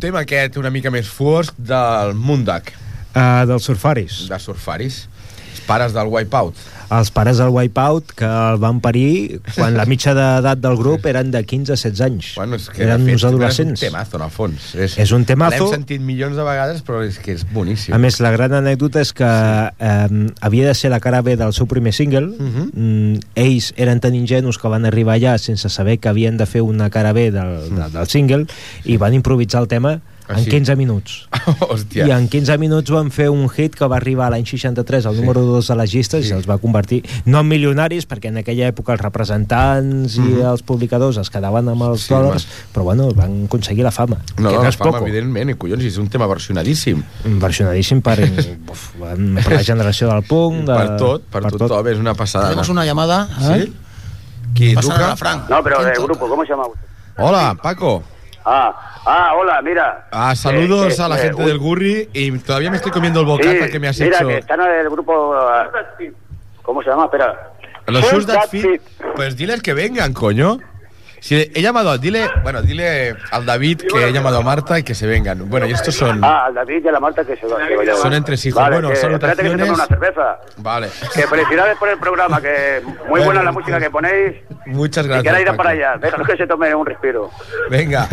Tema 0.00 0.24
aquest, 0.24 0.56
una 0.60 0.70
mica 0.72 0.90
més 0.92 1.08
fosc, 1.08 1.54
del 1.58 2.14
Mundak, 2.18 2.72
Uh, 3.10 3.42
dels 3.44 3.64
surfaris. 3.66 4.28
de 4.30 4.36
Surfaris. 4.38 5.08
Els 5.50 5.60
pares 5.66 5.92
del 5.92 6.06
Wipeout. 6.06 6.54
Els 6.90 7.10
pares 7.14 7.38
del 7.38 7.52
Wipeout, 7.54 8.12
que 8.18 8.26
el 8.26 8.58
van 8.62 8.80
parir 8.82 9.40
quan 9.54 9.76
la 9.78 9.84
mitja 9.86 10.14
d'edat 10.16 10.58
del 10.58 10.74
grup 10.78 11.06
eren 11.06 11.30
de 11.30 11.42
15 11.46 11.72
a 11.72 11.78
16 11.78 12.02
anys. 12.06 12.30
Bueno, 12.38 12.58
és 12.58 12.66
que 12.70 12.82
eren 12.82 13.06
fet, 13.06 13.14
uns 13.14 13.26
adolescents. 13.28 13.82
És 13.82 13.86
un 13.86 13.94
temazo, 13.94 14.18
en 14.18 14.24
el 14.26 14.34
fons. 14.34 14.68
És, 14.74 14.96
És 14.98 15.12
un 15.14 15.26
temazo. 15.28 15.68
L'hem 15.68 15.84
sentit 15.84 16.02
milions 16.02 16.34
de 16.36 16.46
vegades, 16.46 16.82
però 16.86 17.04
és 17.06 17.20
que 17.22 17.36
és 17.38 17.46
boníssim. 17.54 17.94
A 17.94 18.02
més, 18.02 18.18
la 18.24 18.34
gran 18.34 18.56
anècdota 18.58 19.04
és 19.04 19.14
que 19.14 19.30
eh, 19.30 20.20
havia 20.40 20.66
de 20.66 20.74
ser 20.74 20.90
la 20.90 21.00
cara 21.00 21.22
B 21.22 21.36
del 21.38 21.54
seu 21.54 21.70
primer 21.70 21.94
single. 21.94 22.26
Mhm. 22.26 22.68
mm, 22.74 23.26
ells 23.38 23.72
eren 23.76 24.02
tan 24.02 24.14
ingenus 24.18 24.58
que 24.58 24.68
van 24.68 24.84
arribar 24.84 25.16
allà 25.16 25.38
sense 25.38 25.68
saber 25.70 25.98
que 25.98 26.10
havien 26.10 26.36
de 26.36 26.46
fer 26.46 26.62
una 26.62 26.90
cara 26.90 27.12
B 27.12 27.30
del, 27.30 27.70
de, 27.70 27.90
del 27.94 28.08
single 28.08 28.46
i 28.84 28.96
van 28.96 29.14
improvisar 29.14 29.62
el 29.62 29.68
tema 29.68 30.00
en 30.30 30.36
Així. 30.38 30.50
15 30.50 30.76
minuts. 30.78 31.28
Hòstia. 31.66 32.06
I 32.06 32.12
en 32.14 32.28
15 32.30 32.56
minuts 32.62 32.90
van 32.94 33.10
fer 33.10 33.28
un 33.34 33.48
hit 33.50 33.74
que 33.74 33.86
va 33.90 33.96
arribar 33.98 34.28
a 34.28 34.30
l'any 34.36 34.46
63 34.46 35.06
al 35.10 35.16
número 35.18 35.42
2 35.42 35.66
de 35.68 35.76
les 35.80 35.92
llistes 35.92 36.24
Sí. 36.24 36.30
i 36.30 36.36
els 36.36 36.46
va 36.48 36.56
convertir, 36.62 37.02
no 37.26 37.40
en 37.42 37.48
milionaris, 37.50 38.06
perquè 38.08 38.30
en 38.30 38.38
aquella 38.38 38.68
època 38.70 38.92
els 38.94 39.02
representants 39.02 40.16
i 40.22 40.40
els 40.46 40.62
publicadors 40.62 41.18
es 41.18 41.30
quedaven 41.30 41.68
amb 41.68 41.82
els 41.82 42.00
Mhm. 42.00 42.06
Sí, 42.06 42.14
dòlars, 42.14 42.46
però 42.72 42.84
bueno, 42.84 43.10
van 43.14 43.44
aconseguir 43.46 43.82
la 43.84 43.90
fama. 43.90 44.16
No, 44.38 44.48
que 44.50 44.56
no, 44.56 44.62
no 44.62 44.62
la 44.62 44.72
fama, 44.72 44.92
poco. 44.92 45.06
evidentment, 45.06 45.50
i 45.50 45.54
collons, 45.54 45.84
és 45.84 45.98
un 45.98 46.08
tema 46.08 46.26
versionadíssim. 46.26 47.02
versionadíssim 47.24 48.00
per, 48.00 48.18
uf, 48.70 48.86
per 49.00 49.52
la 49.52 49.62
generació 49.62 50.08
del 50.08 50.22
punk 50.22 50.64
de, 50.66 50.74
per 50.74 50.96
tot, 50.96 51.22
per, 51.30 51.42
per 51.42 51.52
tothom, 51.58 51.86
és 51.88 51.98
una 51.98 52.14
passada. 52.14 52.48
Tenemos 52.50 52.68
una 52.68 52.84
llamada. 52.84 53.28
¿eh? 53.40 53.64
¿Sí? 53.66 53.72
Qui 54.54 54.74
Pasan 54.74 54.92
a 54.92 54.96
truca? 54.96 55.16
Frank. 55.16 55.48
No, 55.48 55.62
pero 55.62 55.76
¿Quién 55.78 55.92
del 55.94 56.02
grupo, 56.02 56.28
¿cómo 56.28 56.42
se 56.44 56.50
llama 56.50 56.66
usted? 56.66 56.80
Hola, 57.18 57.56
Paco. 57.62 58.02
Ah, 58.44 58.74
ah, 59.06 59.34
hola, 59.36 59.60
mira. 59.62 60.06
Ah, 60.10 60.34
saludos 60.34 60.92
Eh, 60.98 61.02
eh, 61.02 61.04
a 61.04 61.08
la 61.08 61.16
eh, 61.18 61.22
gente 61.22 61.42
del 61.44 61.58
Gurri 61.58 62.08
y 62.12 62.30
todavía 62.38 62.70
me 62.70 62.76
estoy 62.76 62.90
comiendo 62.92 63.20
el 63.20 63.26
bocata 63.26 63.66
Sí, 63.66 63.70
que 63.72 63.78
me 63.78 63.88
has 63.88 64.00
mira, 64.00 64.16
hecho. 64.18 64.28
que 64.28 64.38
están 64.38 64.60
en 64.60 64.66
el 64.80 64.88
grupo... 64.90 65.34
ah, 65.34 65.68
¿Cómo 66.62 66.82
se 66.82 66.90
llama? 66.90 67.04
Espera. 67.04 67.50
Los 67.86 68.04
Shoes 68.10 68.26
That 68.26 68.34
That 68.34 68.48
Fit. 68.48 68.62
Fit. 68.62 68.82
Pues 69.16 69.36
diles 69.36 69.62
que 69.62 69.74
vengan, 69.74 70.12
coño. 70.14 70.58
Si 71.20 71.34
he 71.54 71.60
llamado, 71.62 71.96
dile, 71.98 72.28
bueno, 72.42 72.62
dile 72.62 73.14
al 73.30 73.44
David 73.46 73.82
que 73.92 74.08
he 74.08 74.12
llamado 74.12 74.38
a 74.38 74.42
Marta 74.42 74.78
y 74.78 74.82
que 74.82 74.94
se 74.94 75.06
vengan. 75.06 75.48
Bueno, 75.48 75.66
y 75.66 75.72
estos 75.72 75.94
son. 75.94 76.24
Ah, 76.24 76.46
al 76.46 76.54
David 76.54 76.82
y 76.84 76.88
a 76.88 76.92
la 76.92 77.00
Marta 77.00 77.24
que 77.24 77.36
se 77.36 77.46
va. 77.46 77.58
que 77.66 77.76
vaya. 77.76 77.94
Son 77.96 78.12
entresijos. 78.14 78.60
Vale, 78.60 78.76
Bueno, 78.76 78.88
que, 78.88 78.94
espérate 78.94 79.42
que 79.42 79.48
salutaciones. 79.48 79.70
una 79.70 79.86
cerveza. 79.86 80.38
Vale. 80.56 80.88
Que 81.14 81.26
felicidades 81.26 81.76
por 81.78 81.88
el 81.90 81.98
programa, 81.98 82.40
que 82.40 82.82
muy 83.08 83.20
buena 83.20 83.42
la 83.42 83.52
música 83.52 83.78
que 83.78 83.90
ponéis. 83.90 84.36
Muchas 84.66 85.04
Y 85.04 85.08
gracias. 85.08 85.22
que 85.24 85.28
ahora 85.28 85.40
irá 85.42 85.50
Paco. 85.52 85.62
para 85.62 85.70
allá. 85.70 85.96
Déjalo 86.00 86.24
que 86.24 86.36
se 86.36 86.46
tome 86.46 86.74
un 86.74 86.86
respiro. 86.86 87.30
Venga. 87.70 88.08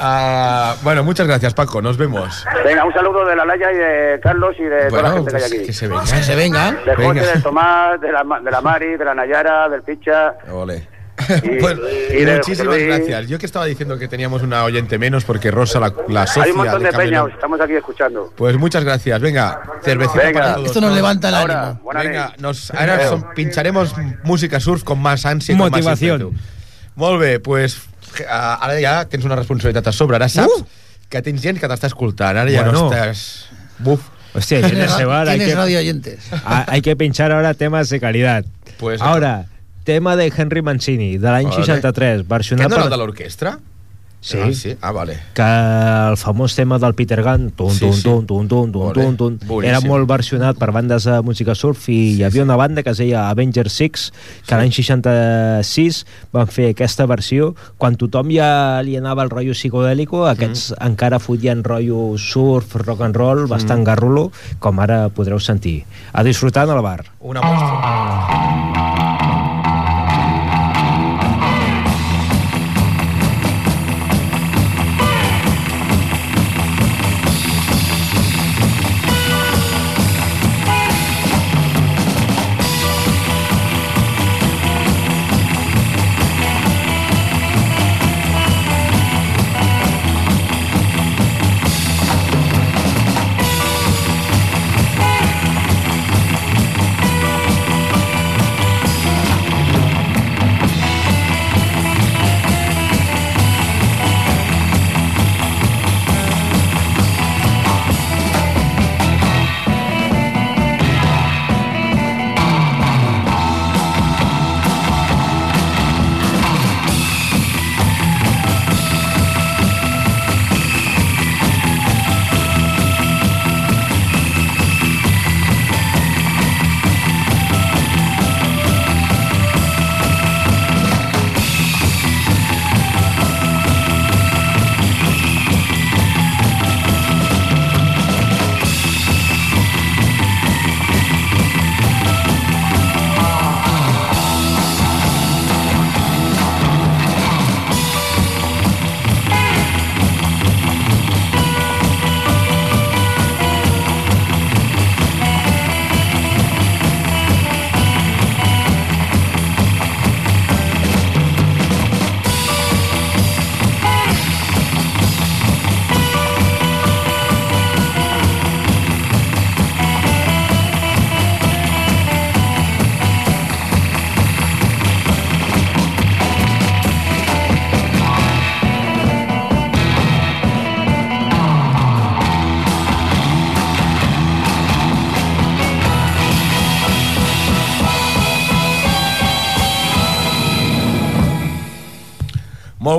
Ah, 0.00 0.74
bueno, 0.82 1.02
muchas 1.04 1.26
gracias, 1.26 1.54
Paco. 1.54 1.80
Nos 1.82 1.96
vemos. 1.96 2.44
Venga, 2.64 2.84
un 2.84 2.92
saludo 2.92 3.24
de 3.24 3.36
la 3.36 3.44
Laya 3.44 3.72
y 3.72 3.76
de 3.76 4.20
Carlos 4.22 4.54
y 4.58 4.64
de 4.64 4.88
toda 4.88 5.02
la 5.02 5.08
Bueno, 5.10 5.24
gente 5.26 5.30
que 5.30 5.36
hay 5.36 5.50
pues 5.50 5.52
aquí. 5.60 5.66
que 5.66 5.72
se 5.72 5.86
vengan. 5.88 6.06
Que 6.06 6.22
se 6.22 6.34
vengan. 6.36 6.74
De 6.84 6.94
José, 6.94 7.08
Venga. 7.08 7.22
del 7.32 7.42
Tomás, 7.42 8.00
de 8.00 8.12
la, 8.12 8.24
de 8.42 8.50
la 8.50 8.60
Mari, 8.60 8.96
de 8.96 9.04
la 9.04 9.14
Nayara, 9.14 9.68
del 9.68 9.82
Picha. 9.82 10.34
Ole. 10.52 10.97
Bueno, 11.60 11.82
de 11.82 12.34
muchísimas 12.36 12.76
Luis. 12.76 12.86
gracias. 12.86 13.26
Yo 13.28 13.38
que 13.38 13.46
estaba 13.46 13.64
diciendo 13.66 13.98
que 13.98 14.08
teníamos 14.08 14.42
una 14.42 14.64
oyente 14.64 14.98
menos 14.98 15.24
porque 15.24 15.50
Rosa, 15.50 15.80
la, 15.80 15.92
la 16.08 16.26
socia 16.26 16.44
Hay 16.44 16.50
un 16.52 16.56
montón 16.58 16.82
de 16.82 16.90
Camelot- 16.90 16.96
peña, 17.04 17.22
os 17.24 17.32
estamos 17.32 17.60
aquí 17.60 17.72
escuchando. 17.74 18.32
Pues 18.36 18.56
muchas 18.56 18.84
gracias. 18.84 19.20
Venga, 19.20 19.60
cervecita 19.82 20.22
Venga. 20.24 20.40
para 20.40 20.54
todos. 20.54 20.66
Esto 20.68 20.80
nos 20.80 20.94
levanta 20.94 21.28
el 21.28 21.34
Ahora, 21.34 21.62
ánimo. 21.70 21.80
buena 21.82 22.00
Venga, 22.02 22.32
nos, 22.38 22.70
ahora 22.70 23.08
son- 23.08 23.26
pincharemos 23.34 23.94
música 24.22 24.60
surf 24.60 24.82
con 24.84 25.00
más 25.00 25.24
ansia 25.26 25.54
i 25.54 25.58
ímpetu. 25.58 26.32
Molt 26.96 27.20
bé, 27.20 27.38
pues, 27.40 27.76
eh, 28.18 28.24
ara 28.28 28.74
ja 28.80 29.04
tens 29.08 29.24
una 29.24 29.36
responsabilitat 29.36 29.86
a 29.86 29.92
sobre. 29.92 30.16
Ara 30.16 30.28
saps 30.28 30.48
Uh! 30.60 30.66
que 31.08 31.22
tens 31.22 31.40
gent 31.42 31.58
que 31.60 31.68
t'està 31.68 31.86
escoltant. 31.86 32.36
Ara 32.36 32.50
ja 32.50 32.62
Bueno. 32.64 32.72
no 32.72 32.92
estàs... 32.92 33.46
Buf. 33.78 34.00
Hostia, 34.34 34.60
no 34.60 34.88
sé, 34.96 35.04
vale, 35.04 35.30
hay 35.30 35.38
Tienes 35.38 35.54
que, 35.54 35.60
radio 35.60 35.78
oyentes. 35.78 36.32
a- 36.44 36.64
hay 36.70 36.82
que 36.82 36.96
pinchar 36.96 37.32
ahora 37.32 37.54
temas 37.54 37.88
de 37.88 37.98
calidad. 38.00 38.44
Pues- 38.78 39.00
ahora, 39.00 39.46
tema 39.88 40.14
de 40.20 40.28
Henry 40.36 40.60
Mancini, 40.62 41.16
de 41.16 41.32
l'any 41.32 41.48
Vale. 41.48 41.64
63, 41.64 42.22
Que 42.22 42.28
versionat 42.36 42.68
no 42.68 42.76
era 42.76 42.84
el 42.84 42.90
per... 42.90 42.94
de 42.98 43.02
l'orquestra? 43.04 43.56
Sí. 44.20 44.34
Ah, 44.42 44.48
sí. 44.52 44.72
Ah, 44.82 44.90
vale. 44.90 45.14
que 45.32 45.44
el 45.46 46.16
famós 46.18 46.56
tema 46.58 46.74
del 46.82 46.90
Peter 46.98 47.20
Gunn 47.22 47.52
tun, 47.54 47.70
Sí, 47.70 47.84
tun, 47.84 47.92
sí. 47.94 48.02
tun, 48.02 48.24
tun, 48.26 48.48
tun, 48.50 48.72
tun, 48.74 48.92
tun, 48.92 49.12
tun, 49.16 49.36
boníssim. 49.46 49.68
era 49.70 49.78
molt 49.86 50.08
versionat 50.10 50.58
per 50.58 50.72
bandes 50.74 51.04
de 51.06 51.20
música 51.22 51.54
surf 51.54 51.84
i 51.94 52.16
hi 52.16 52.24
havia 52.26 52.42
una 52.42 52.56
banda 52.58 52.82
que 52.82 52.90
es 52.90 52.98
deia 52.98 53.28
Avenger 53.30 53.68
6 53.70 54.08
que 54.48 54.58
l'any 54.58 54.74
66 54.74 56.00
van 56.34 56.50
fer 56.50 56.72
aquesta 56.74 57.06
versió 57.06 57.52
quan 57.78 57.94
tothom 57.94 58.34
ja 58.34 58.82
li 58.82 58.96
anava 58.98 59.22
el 59.22 59.30
rotllo 59.30 59.54
psicodèlico 59.54 60.24
aquests 60.26 60.72
Mm. 60.74 60.86
encara 60.90 61.20
fotien 61.22 61.62
rotllo 61.62 62.18
surf, 62.18 62.74
rock 62.82 63.06
and 63.06 63.14
roll 63.22 63.46
bastant 63.46 63.86
garrulo 63.86 64.32
com 64.58 64.80
ara 64.82 65.08
podreu 65.14 65.38
sentir 65.38 65.84
a 66.12 66.24
disfrutar 66.26 66.66
en 66.66 66.74
el 66.74 66.82
bar 66.82 67.04
Una 67.20 67.40
mostra. 67.40 67.78
Molt 69.28 69.47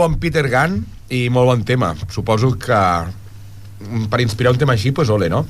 bon 0.10 0.18
Peter 0.22 0.48
Gunn 0.50 0.82
i 1.14 1.28
molt 1.34 1.54
bon 1.54 1.66
tema. 1.66 1.94
Suposo 2.10 2.56
que 2.58 2.80
mm, 2.80 4.10
per 4.10 4.22
inspirar 4.26 4.54
un 4.56 4.62
tema 4.62 4.74
així, 4.74 4.92
pues 4.92 5.10
ole, 5.14 5.30
no? 5.30 5.46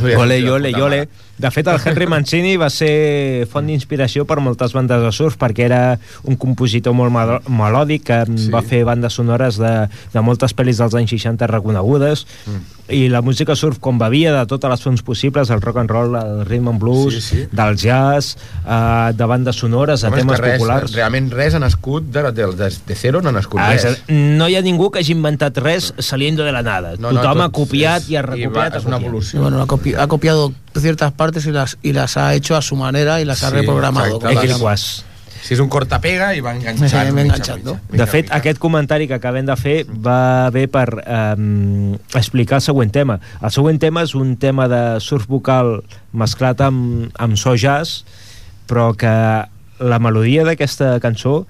Ole, 0.00 0.40
ole, 0.50 0.74
ole. 0.82 1.08
De 1.36 1.50
fet, 1.50 1.66
el 1.68 1.80
Henry 1.84 2.06
Mancini 2.08 2.54
va 2.60 2.68
ser 2.72 3.44
font 3.52 3.66
d'inspiració 3.68 4.24
per 4.28 4.38
moltes 4.44 4.72
bandes 4.76 5.02
de 5.04 5.10
surf 5.12 5.36
perquè 5.40 5.66
era 5.66 5.80
un 6.24 6.36
compositor 6.40 6.96
molt 6.96 7.12
melòdic 7.48 8.06
que 8.08 8.18
sí. 8.28 8.48
va 8.52 8.62
fer 8.64 8.82
bandes 8.88 9.16
sonores 9.16 9.58
de, 9.60 9.72
de 10.12 10.24
moltes 10.24 10.56
pel·lis 10.56 10.80
dels 10.80 10.96
anys 10.96 11.12
60 11.12 11.48
reconegudes 11.52 12.24
mm. 12.46 12.62
I 12.88 13.08
la 13.08 13.20
música 13.22 13.56
surf 13.56 13.78
com 13.80 13.98
bevia 13.98 14.32
de 14.32 14.46
totes 14.46 14.70
les 14.70 14.82
fonts 14.82 15.02
possibles, 15.02 15.50
el 15.50 15.60
rock 15.60 15.78
and 15.78 15.90
roll, 15.90 16.14
el 16.16 16.44
rhythm 16.46 16.68
and 16.68 16.78
blues, 16.78 17.14
Sí, 17.14 17.20
sí. 17.20 17.48
del 17.50 17.76
jazz, 17.76 18.36
eh, 18.66 19.12
de 19.14 19.24
bandes 19.26 19.56
sonores, 19.56 20.04
Home, 20.04 20.16
és 20.16 20.22
temes 20.22 20.40
res, 20.40 20.58
populars. 20.58 20.92
Realment 20.94 21.30
res 21.32 21.54
ha 21.54 21.58
nascut 21.58 22.04
de, 22.12 22.22
de, 22.32 22.46
de, 22.54 22.70
de 22.86 22.94
zero, 22.94 23.20
no 23.22 23.30
ha 23.30 23.32
nascut 23.32 23.58
Ah, 23.60 23.72
res. 23.72 23.84
és 23.84 23.98
a 24.08 24.12
no 24.12 24.48
hi 24.48 24.54
ha 24.56 24.62
ningú 24.62 24.90
que 24.90 25.00
hagi 25.00 25.12
inventat 25.12 25.58
res 25.58 25.92
saliendo 25.98 26.44
de 26.44 26.52
la 26.52 26.62
nada. 26.62 26.94
No, 26.98 27.10
no, 27.12 27.20
Tothom 27.22 27.40
ha 27.40 27.48
tot 27.50 27.54
copiat 27.62 28.02
és- 28.02 28.10
i 28.10 28.16
ha 28.16 28.22
va- 28.22 28.34
recopiat. 28.34 28.76
és 28.76 28.84
una 28.84 28.96
ha 28.96 28.98
copiat. 29.00 29.08
evolució. 29.10 29.40
Bueno, 29.42 29.60
ha, 29.62 29.66
copi- 29.66 29.94
ha 29.98 30.06
copiado 30.06 30.52
ciertas 30.78 31.12
partes 31.12 31.46
y 31.46 31.50
las, 31.52 31.78
y 31.82 31.92
las 31.92 32.16
ha 32.16 32.34
hecho 32.34 32.54
a 32.56 32.62
su 32.62 32.76
manera 32.76 33.20
y 33.20 33.24
las 33.24 33.42
ha 33.42 33.50
Sí, 33.50 33.56
reprogramado. 33.56 34.16
exacte, 34.16 34.46
les-. 34.46 35.04
Si 35.46 35.54
és 35.54 35.62
un 35.62 35.68
cortapega 35.70 36.32
i 36.34 36.42
va 36.42 36.56
enganxant. 36.56 36.90
Sí, 36.90 37.62
no? 37.62 37.76
De 37.92 38.06
fet, 38.10 38.26
mitja. 38.26 38.40
aquest 38.40 38.58
comentari 38.58 39.06
que 39.06 39.14
acabem 39.14 39.46
de 39.46 39.54
fer 39.60 39.76
va 39.86 40.50
bé 40.50 40.66
per 40.66 40.88
eh, 41.04 41.36
explicar 42.18 42.58
el 42.58 42.66
següent 42.66 42.90
tema. 42.90 43.20
El 43.38 43.54
següent 43.54 43.78
tema 43.82 44.02
és 44.02 44.16
un 44.18 44.34
tema 44.42 44.66
de 44.72 44.82
surf 45.04 45.28
vocal 45.30 45.78
mesclat 46.10 46.64
amb, 46.66 47.12
amb 47.14 47.38
so 47.38 47.54
jazz, 47.54 48.02
però 48.66 48.90
que 48.98 49.12
la 49.78 49.98
melodia 50.02 50.42
d'aquesta 50.48 50.96
cançó 51.04 51.44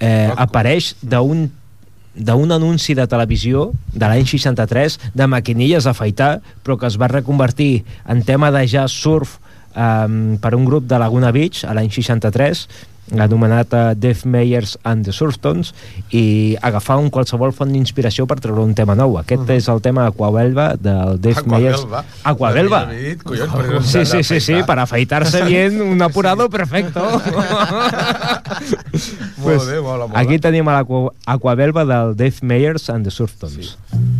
eh, 0.00 0.30
apareix 0.36 0.94
d'un 1.02 1.48
d'un 2.14 2.52
anunci 2.54 2.94
de 2.94 3.08
televisió 3.10 3.72
de 3.90 4.06
l'any 4.06 4.28
63 4.30 5.00
de 5.18 5.26
maquinilles 5.26 5.82
d'afaitar 5.82 6.36
però 6.62 6.76
que 6.78 6.86
es 6.86 6.94
va 6.94 7.08
reconvertir 7.10 7.82
en 8.06 8.22
tema 8.22 8.52
de 8.54 8.62
jazz 8.70 8.94
surf 8.94 9.40
um, 9.74 10.36
per 10.38 10.54
un 10.54 10.64
grup 10.64 10.86
de 10.86 11.00
Laguna 11.02 11.32
Beach 11.34 11.64
a 11.66 11.74
l'any 11.74 11.90
63 11.90 12.68
anomenat 13.12 13.72
uh, 13.74 13.92
Dave 13.94 14.24
Meyers 14.24 14.78
and 14.84 15.04
the 15.04 15.12
Surftones 15.12 15.74
i 16.10 16.56
agafar 16.62 16.96
un 16.98 17.10
qualsevol 17.12 17.52
font 17.52 17.72
d'inspiració 17.72 18.26
per 18.26 18.38
treure 18.40 18.62
un 18.64 18.74
tema 18.74 18.94
nou. 18.94 19.18
Aquest 19.18 19.42
uh 19.42 19.48
-huh. 19.48 19.56
és 19.56 19.68
el 19.68 19.80
tema 19.80 20.06
Aquabelva 20.06 20.76
del 20.76 21.20
Dave 21.20 21.42
Meyers. 21.46 21.84
Aquabelva. 22.24 22.88
Aquabelva. 22.88 23.82
Sí, 23.82 24.04
sí, 24.06 24.22
sí, 24.22 24.40
sí, 24.40 24.62
para 24.66 24.82
afeitarse 24.82 25.44
bien, 25.44 25.80
un 25.80 26.00
apurado 26.02 26.48
perfecto. 26.48 27.00
Molt 29.38 29.66
bé, 29.68 29.80
mola, 29.80 30.06
mola. 30.06 30.20
Aquí 30.20 30.38
tenim 30.38 30.68
a 30.68 30.80
l'Aqua- 30.80 31.12
Aquabelva 31.26 31.84
del 31.84 32.16
Dave 32.16 32.36
Meyers 32.42 32.88
and 32.90 33.04
the 33.04 33.10
Surftones. 33.10 33.76
Sí. 33.90 34.13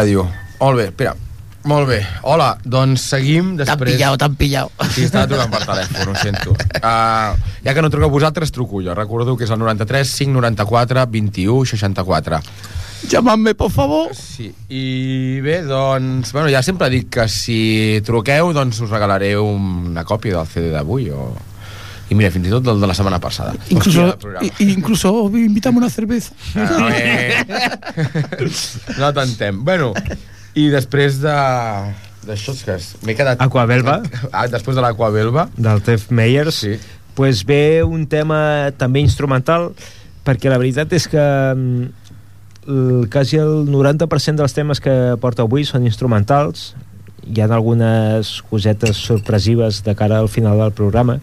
Ràdio. 0.00 0.22
Molt 0.60 0.78
bé, 0.78 0.86
espera. 0.88 1.12
Molt 1.68 1.90
bé. 1.90 1.98
Hola, 2.24 2.54
doncs 2.64 3.02
seguim 3.10 3.50
T'han 3.50 3.66
després... 3.66 3.90
pillado, 3.92 4.16
t'han 4.16 4.36
pillado. 4.38 4.70
Sí, 4.94 5.04
estava 5.04 5.26
trucant 5.28 5.50
per 5.52 5.60
telèfon, 5.68 6.08
ho 6.08 6.14
sento. 6.16 6.54
Uh, 6.80 7.36
ja 7.66 7.74
que 7.76 7.84
no 7.84 7.90
truqueu 7.92 8.08
vosaltres, 8.08 8.48
truco 8.48 8.80
jo. 8.80 8.94
Recordo 8.96 9.34
que 9.36 9.44
és 9.44 9.52
el 9.52 9.60
93 9.60 10.14
594 10.22 11.04
21 11.18 11.68
64. 11.74 12.40
Llamadme, 13.12 13.52
por 13.54 13.68
favor. 13.74 14.16
Sí, 14.16 14.48
i 14.72 15.40
bé, 15.44 15.60
doncs... 15.68 16.32
Bueno, 16.32 16.48
ja 16.48 16.64
sempre 16.64 16.88
dic 16.92 17.12
que 17.18 17.28
si 17.28 17.60
truqueu, 18.08 18.54
doncs 18.56 18.80
us 18.80 18.88
regalaré 18.88 19.34
una 19.36 20.06
còpia 20.08 20.40
del 20.40 20.48
CD 20.48 20.72
d'avui 20.72 21.10
o... 21.12 21.28
I 22.10 22.16
mira, 22.18 22.30
fins 22.34 22.48
i 22.48 22.50
tot 22.50 22.64
del 22.66 22.80
de 22.82 22.88
la 22.90 22.94
setmana 22.98 23.20
passada. 23.22 23.54
Incluso, 23.70 24.08
Hòstia, 24.18 24.50
incluso 24.66 25.12
invítame 25.38 25.78
una 25.78 25.90
cerveza. 25.90 26.32
A 26.58 26.88
veure. 26.90 28.50
No 28.98 29.12
tentem. 29.14 29.60
Bueno, 29.64 29.92
i 30.58 30.68
després 30.72 31.20
de... 31.22 31.34
D'això 32.26 32.52
és 32.52 32.64
que 32.66 32.74
m'he 33.06 33.14
quedat... 33.16 33.40
Aquabelva. 33.40 34.00
Ah, 34.32 34.44
després 34.52 34.76
de 34.76 34.82
l'Aquabelva. 34.84 35.46
del 35.56 35.80
Tef 35.86 36.10
Meyers 36.12 36.58
Sí. 36.60 36.74
pues 37.16 37.44
ve 37.46 37.82
un 37.84 38.06
tema 38.06 38.70
també 38.78 39.00
instrumental 39.00 39.70
perquè 40.24 40.50
la 40.52 40.58
veritat 40.60 40.92
és 40.92 41.06
que 41.10 41.20
mm, 41.20 41.88
el, 42.68 43.08
quasi 43.12 43.36
el 43.40 43.64
90% 43.72 44.36
dels 44.38 44.54
temes 44.56 44.80
que 44.84 44.94
porta 45.20 45.42
avui 45.46 45.64
són 45.64 45.84
instrumentals 45.88 46.74
hi 47.26 47.40
ha 47.42 47.48
algunes 47.52 48.36
cosetes 48.50 48.96
sorpresives 49.00 49.82
de 49.84 49.94
cara 49.96 50.18
al 50.20 50.28
final 50.32 50.58
del 50.60 50.72
programa 50.76 51.18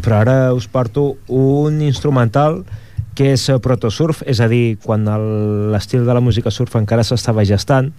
però 0.00 0.22
ara 0.22 0.36
us 0.56 0.68
porto 0.70 1.16
un 1.28 1.82
instrumental 1.82 2.62
que 3.14 3.34
és 3.34 3.48
eh, 3.52 3.58
protosurf, 3.60 4.22
és 4.24 4.40
a 4.40 4.48
dir, 4.48 4.78
quan 4.82 5.04
l'estil 5.72 6.06
de 6.06 6.14
la 6.14 6.24
música 6.24 6.50
surf 6.50 6.78
encara 6.80 7.04
s'estava 7.04 7.44
gestant 7.44 7.92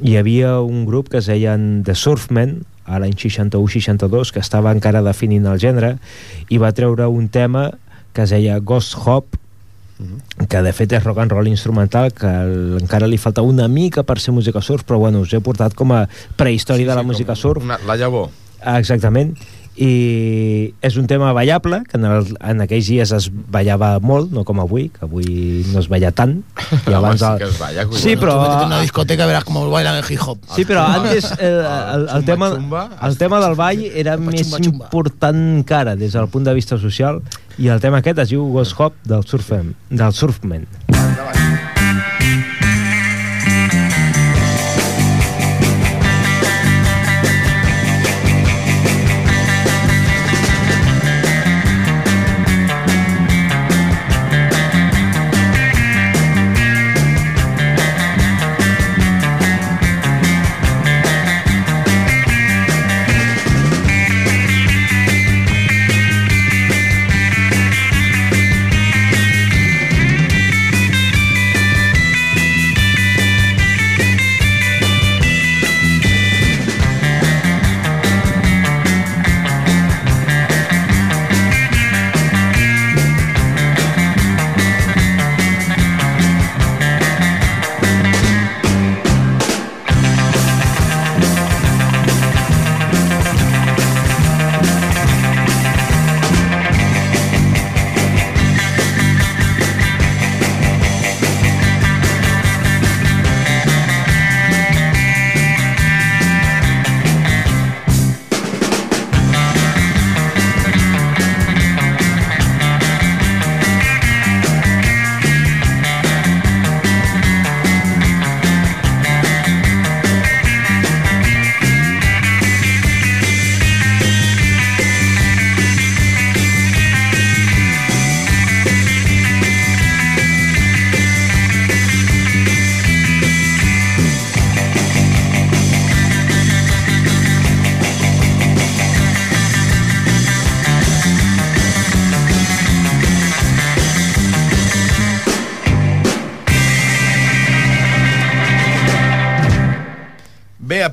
hi 0.00 0.16
havia 0.16 0.58
un 0.60 0.86
grup 0.86 1.10
que 1.12 1.20
es 1.20 1.28
deien 1.28 1.82
The 1.84 1.94
Surfmen 1.94 2.62
a 2.88 2.98
l'any 2.98 3.14
61-62 3.14 4.32
que 4.34 4.40
estava 4.40 4.72
encara 4.74 5.04
definint 5.04 5.46
el 5.46 5.60
gènere 5.60 5.96
i 6.48 6.58
va 6.58 6.72
treure 6.72 7.06
un 7.12 7.28
tema 7.28 7.68
que 8.16 8.24
es 8.24 8.32
deia 8.34 8.58
Ghost 8.58 8.96
Hop 9.04 9.36
que 10.48 10.62
de 10.64 10.72
fet 10.72 10.94
és 10.96 11.04
rock 11.04 11.20
and 11.20 11.32
roll 11.34 11.50
instrumental 11.50 12.08
que 12.16 12.30
encara 12.80 13.08
li 13.10 13.20
falta 13.20 13.44
una 13.44 13.68
mica 13.68 14.02
per 14.08 14.16
ser 14.18 14.32
música 14.32 14.62
surf 14.64 14.86
però 14.88 14.98
bueno, 14.98 15.20
us 15.20 15.34
he 15.36 15.42
portat 15.44 15.76
com 15.76 15.92
a 15.92 16.06
prehistòria 16.40 16.88
de 16.88 16.96
la 16.96 17.04
música 17.04 17.36
surf 17.36 17.62
Una, 17.62 17.78
la 17.86 17.98
llavor. 18.00 18.30
Exactament. 18.60 19.36
I 19.80 20.74
és 20.84 20.96
un 21.00 21.06
tema 21.08 21.30
ballable, 21.32 21.78
que 21.88 21.96
en, 21.96 22.04
el, 22.04 22.26
en 22.44 22.60
aquells 22.60 22.90
dies 22.90 23.12
es 23.16 23.30
ballava 23.32 23.94
molt, 24.04 24.28
no 24.34 24.44
com 24.44 24.60
avui, 24.60 24.90
que 24.92 25.06
avui 25.06 25.64
no 25.72 25.80
es 25.80 25.88
balla 25.88 26.10
tant. 26.12 26.42
I 26.84 26.92
sí 26.92 26.92
el- 26.92 27.38
que 27.40 27.48
es 27.48 27.58
balla. 27.58 27.86
Sí, 27.96 28.16
però... 28.20 28.36
En 28.60 28.66
una 28.66 28.80
discoteca 28.82 29.24
y 29.24 29.26
verás 29.26 29.44
cómo 29.44 29.68
bailan 29.70 29.96
el 29.96 30.04
hip 30.04 30.20
hop. 30.20 30.38
Sí, 30.54 30.66
però 30.68 30.84
antes 30.84 31.32
eh, 31.38 31.48
el, 31.48 32.02
el, 32.02 32.24
Chumba, 32.26 32.50
tema, 32.52 32.90
el 33.08 33.16
tema 33.16 33.40
del 33.40 33.56
ball 33.56 33.82
era 33.94 34.18
més 34.20 34.52
important 34.60 35.40
encara 35.60 35.96
des 35.96 36.12
del 36.12 36.28
punt 36.28 36.44
de 36.44 36.54
vista 36.54 36.76
social 36.78 37.22
i 37.58 37.68
el 37.72 37.80
tema 37.80 38.04
aquest 38.04 38.20
es 38.26 38.34
diu 38.34 38.44
Ghost 38.52 38.76
Hop 38.80 39.00
del, 39.04 39.24
surfem, 39.24 39.74
del 39.90 40.12
Surfman. 40.16 40.68
Bé, 40.92 41.69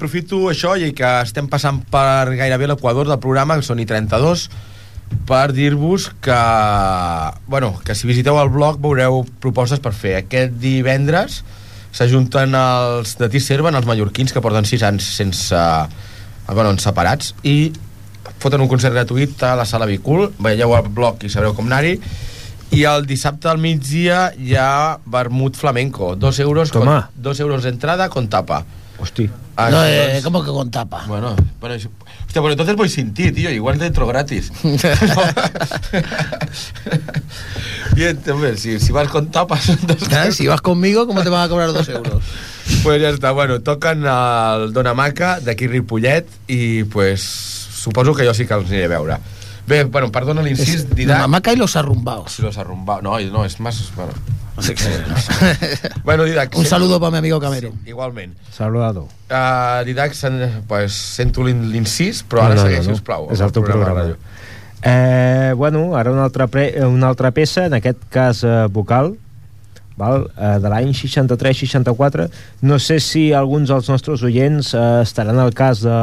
aprofito 0.07 0.47
això 0.47 0.77
i 0.79 0.93
que 0.95 1.07
estem 1.19 1.49
passant 1.51 1.81
per 1.91 2.31
gairebé 2.39 2.69
l'equador 2.69 3.09
del 3.09 3.19
programa, 3.19 3.57
que 3.59 3.65
són 3.67 3.81
i 3.83 3.85
32, 3.85 4.47
per 5.27 5.51
dir-vos 5.51 6.07
que, 6.23 6.37
bueno, 7.47 7.73
que 7.83 7.95
si 7.95 8.07
visiteu 8.07 8.39
el 8.39 8.47
blog 8.47 8.79
veureu 8.79 9.25
propostes 9.43 9.83
per 9.83 9.91
fer. 9.91 10.15
Aquest 10.21 10.55
divendres 10.63 11.41
s'ajunten 11.91 12.55
els 12.55 13.17
de 13.19 13.27
Tisserven, 13.33 13.75
els 13.75 13.87
mallorquins, 13.87 14.31
que 14.31 14.43
porten 14.43 14.67
6 14.67 14.87
anys 14.87 15.11
sense... 15.19 15.67
Bueno, 16.47 16.71
separats, 16.79 17.33
i 17.43 17.73
foten 18.39 18.63
un 18.63 18.71
concert 18.71 18.95
gratuït 18.95 19.41
a 19.43 19.57
la 19.59 19.65
sala 19.67 19.83
Bicul. 19.89 20.29
Veieu 20.39 20.71
el 20.77 20.87
blog 20.87 21.27
i 21.27 21.31
sabreu 21.33 21.51
com 21.57 21.67
anar-hi. 21.67 21.97
I 22.71 22.85
el 22.87 23.03
dissabte 23.07 23.51
al 23.51 23.59
migdia 23.59 24.29
hi 24.39 24.55
ha 24.55 24.99
vermut 25.03 25.59
flamenco. 25.59 26.15
Dos 26.15 26.39
euros, 26.39 26.71
Toma. 26.71 27.01
con, 27.11 27.23
dos 27.27 27.43
euros 27.43 27.67
d'entrada 27.67 28.07
con 28.07 28.31
tapa. 28.31 28.63
Hosti. 28.99 29.29
Ah, 29.55 29.69
no, 29.71 29.83
eh, 29.85 30.21
¿cómo 30.23 30.43
que 30.43 30.51
con 30.51 30.69
tapa? 30.71 31.03
Bueno, 31.07 31.35
eso- 31.75 31.89
hostia, 32.25 32.41
pues 32.41 32.51
entonces 32.51 32.75
voy 32.75 32.89
sin 32.89 33.13
ti, 33.13 33.31
tío, 33.31 33.49
igual 33.49 33.77
te 33.79 33.85
entro 33.85 34.05
gratis. 34.07 34.51
Bien, 37.95 38.19
hombre, 38.31 38.57
si, 38.57 38.79
si 38.79 38.91
vas 38.91 39.07
con 39.09 39.31
tapas, 39.31 39.69
euros. 39.87 40.35
Si 40.35 40.47
vas 40.47 40.61
conmigo, 40.61 41.07
¿cómo 41.07 41.23
te 41.23 41.29
van 41.29 41.45
a 41.45 41.49
cobrar 41.49 41.73
dos 41.73 41.87
euros? 41.89 42.23
pues 42.83 42.99
ja 43.01 43.09
està, 43.15 43.31
bueno, 43.31 43.61
toquen 43.63 44.03
el 44.03 44.73
Dona 44.75 44.91
Maca 44.93 45.37
d'aquí 45.39 45.69
Ripollet 45.71 46.27
i 46.51 46.83
pues 46.91 47.23
suposo 47.23 48.11
que 48.13 48.25
jo 48.27 48.33
sí 48.35 48.43
que 48.45 48.53
els 48.57 48.67
aniré 48.67 48.89
a 48.89 48.91
veure. 48.97 49.17
Bé, 49.67 49.83
bueno, 49.83 50.09
perdona 50.11 50.41
l'incís, 50.41 50.87
La 50.89 50.95
Didac. 50.95 51.19
mamaca 51.19 51.51
y 51.51 51.57
los 51.57 51.75
arrumbados. 51.75 52.31
Si 52.31 52.41
los 52.41 52.57
arrumbado. 52.57 53.01
No, 53.01 53.19
no, 53.19 53.43
és 53.45 53.59
más... 53.59 53.91
Bueno, 53.95 54.13
bueno 56.03 56.23
Didac. 56.23 56.55
Un 56.57 56.65
saludo 56.65 56.99
para 56.99 57.11
mi 57.11 57.17
amigo 57.17 57.39
Cameron. 57.39 57.73
Igualment. 57.85 58.35
Saludado. 58.51 59.07
Uh, 59.29 59.83
Didac, 59.85 60.13
sen, 60.13 60.63
pues, 60.67 60.93
sento 60.93 61.43
l'in- 61.43 61.67
l'incís, 61.71 62.23
però 62.23 62.45
ara 62.47 62.57
segueix, 62.61 62.87
sisplau. 62.87 63.27
És 63.31 63.41
el 63.43 63.51
teu 63.51 63.63
programa. 63.63 64.01
ràdio. 64.01 64.17
Eh, 64.81 65.53
bueno, 65.57 65.95
ara 65.97 66.11
una 66.11 66.23
altra, 66.23 66.47
pre, 66.47 66.71
una 66.85 67.07
altra 67.09 67.31
peça, 67.31 67.65
en 67.65 67.73
aquest 67.73 67.97
cas 68.13 68.43
eh, 68.45 68.67
vocal, 68.71 69.15
val? 69.97 70.27
Eh, 70.37 70.57
de 70.63 70.69
l'any 70.69 70.93
63-64. 70.93 72.29
No 72.61 72.79
sé 72.79 72.99
si 73.03 73.31
alguns 73.33 73.69
dels 73.73 73.89
nostres 73.89 74.23
oients 74.23 74.73
eh, 74.77 75.01
estaran 75.03 75.39
al 75.43 75.53
cas 75.57 75.81
de, 75.83 75.97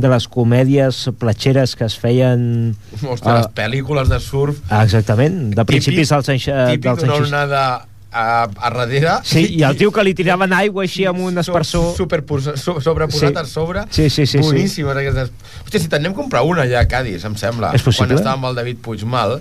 de 0.00 0.08
les 0.08 0.26
comèdies 0.28 1.02
platxeres 1.20 1.76
que 1.76 1.84
es 1.86 1.98
feien... 2.00 2.74
Hòstia, 3.02 3.36
les 3.38 3.46
Ah. 3.46 3.52
pel·lícules 3.54 4.08
de 4.10 4.18
surf 4.20 4.58
exactament, 4.80 5.54
de 5.54 5.64
principis 5.68 6.08
dels 6.12 6.28
anys, 6.32 6.48
eh, 6.48 6.66
típic 6.74 6.88
dels 6.90 7.04
anys 7.04 7.14
60. 7.18 7.28
onada 7.28 7.62
a, 8.10 8.24
a 8.42 8.70
darrere 8.72 9.12
Sí, 9.22 9.44
i 9.54 9.62
el 9.62 9.76
tio 9.78 9.92
que 9.94 10.02
li 10.02 10.14
tiraven 10.18 10.52
aigua 10.56 10.82
així 10.82 11.04
amb 11.06 11.20
un 11.28 11.38
espersor... 11.38 11.92
super 11.96 12.24
so, 12.56 12.80
sobreposat 12.82 13.36
Sí. 13.36 13.38
a 13.38 13.44
sobre 13.46 13.84
Sí, 13.90 14.08
sí, 14.10 14.26
sí, 14.26 14.38
sí. 14.38 14.42
boníssimes 14.42 14.96
aquestes 14.96 15.30
hòstia, 15.64 15.78
si 15.84 15.86
te'n 15.88 16.00
anem 16.02 16.16
a 16.16 16.20
comprar 16.22 16.42
una 16.42 16.66
ja 16.66 16.80
a 16.82 16.88
Cádiz 16.90 17.24
em 17.24 17.36
sembla, 17.38 17.70
És 17.74 17.82
possible? 17.86 18.08
quan 18.08 18.18
estava 18.18 18.34
amb 18.40 18.50
el 18.50 18.58
David 18.58 18.80
Puigmal 18.82 19.38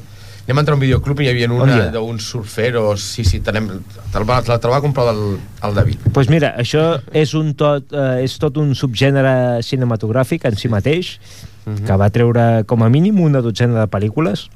a 0.57 0.61
entrar 0.61 0.73
a 0.73 0.77
un 0.77 0.81
videoclub 0.81 1.19
i 1.21 1.25
hi 1.25 1.29
havia 1.29 1.49
una 1.51 1.89
d'uns 1.93 2.23
surferos 2.31 3.01
sí, 3.03 3.23
sí, 3.23 3.39
tenem, 3.39 3.67
te'l 4.13 4.25
va, 4.27 4.41
te 4.41 4.49
la 4.55 4.57
va 4.73 4.81
comprar 4.81 5.09
el, 5.13 5.37
el 5.63 5.75
David. 5.75 5.99
Doncs 6.05 6.13
pues 6.15 6.29
mira, 6.29 6.55
això 6.57 7.01
és, 7.13 7.33
un 7.35 7.53
tot, 7.53 7.91
eh, 7.93 8.23
és 8.23 8.37
tot 8.39 8.57
un 8.57 8.73
subgènere 8.75 9.61
cinematogràfic 9.63 10.45
en 10.45 10.55
si 10.57 10.67
mateix, 10.67 11.19
Mhm. 11.65 11.85
que 11.85 11.95
va 11.99 12.09
treure 12.09 12.63
com 12.65 12.81
a 12.81 12.89
mínim 12.89 13.19
una 13.21 13.41
dotzena 13.41 13.81
de 13.81 13.87
pel·lícules, 13.91 14.47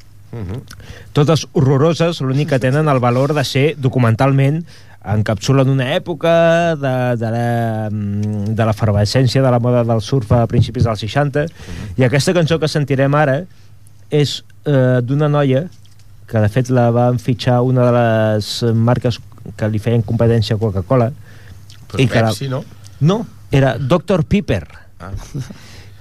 totes 1.13 1.45
horroroses, 1.53 2.21
l'únic 2.21 2.49
que 2.49 2.59
tenen 2.59 2.87
el 2.89 2.99
valor 2.99 3.35
de 3.37 3.43
ser 3.45 3.75
documentalment 3.77 4.63
encapsulen 5.05 5.69
una 5.69 5.91
època 5.97 6.75
de, 6.79 6.93
de 7.19 7.29
la- 7.29 7.89
mm, 7.91 8.55
de 8.55 8.65
l'efervescència 8.65 9.43
de 9.43 9.51
la 9.51 9.59
moda 9.59 9.83
del 9.83 10.01
surf 10.01 10.31
a 10.31 10.47
principis 10.47 10.85
dels 10.87 10.99
60 11.03 11.45
i 11.97 12.03
aquesta 12.07 12.33
cançó 12.33 12.57
que 12.59 12.67
sentirem 12.71 13.13
ara 13.13 13.43
és 14.09 14.43
eh, 14.65 15.01
d'una 15.03 15.27
noia 15.29 15.65
que 16.27 16.39
de 16.39 16.49
fet 16.49 16.69
la 16.73 16.89
van 16.91 17.19
fitxar 17.19 17.61
una 17.61 17.85
de 17.89 17.93
les 17.97 18.51
marques 18.73 19.19
que 19.57 19.67
li 19.69 19.79
feien 19.79 20.01
competència 20.07 20.55
a 20.55 20.59
Coca-Cola 20.61 21.11
I 21.99 22.07
que 22.07 22.21
la- 22.21 22.29
Pepsi, 22.31 22.47
no? 22.49 22.63
no, 23.01 23.25
era 23.51 23.77
Dr. 23.77 24.23
Piper 24.25 24.63
Ah. 25.03 25.11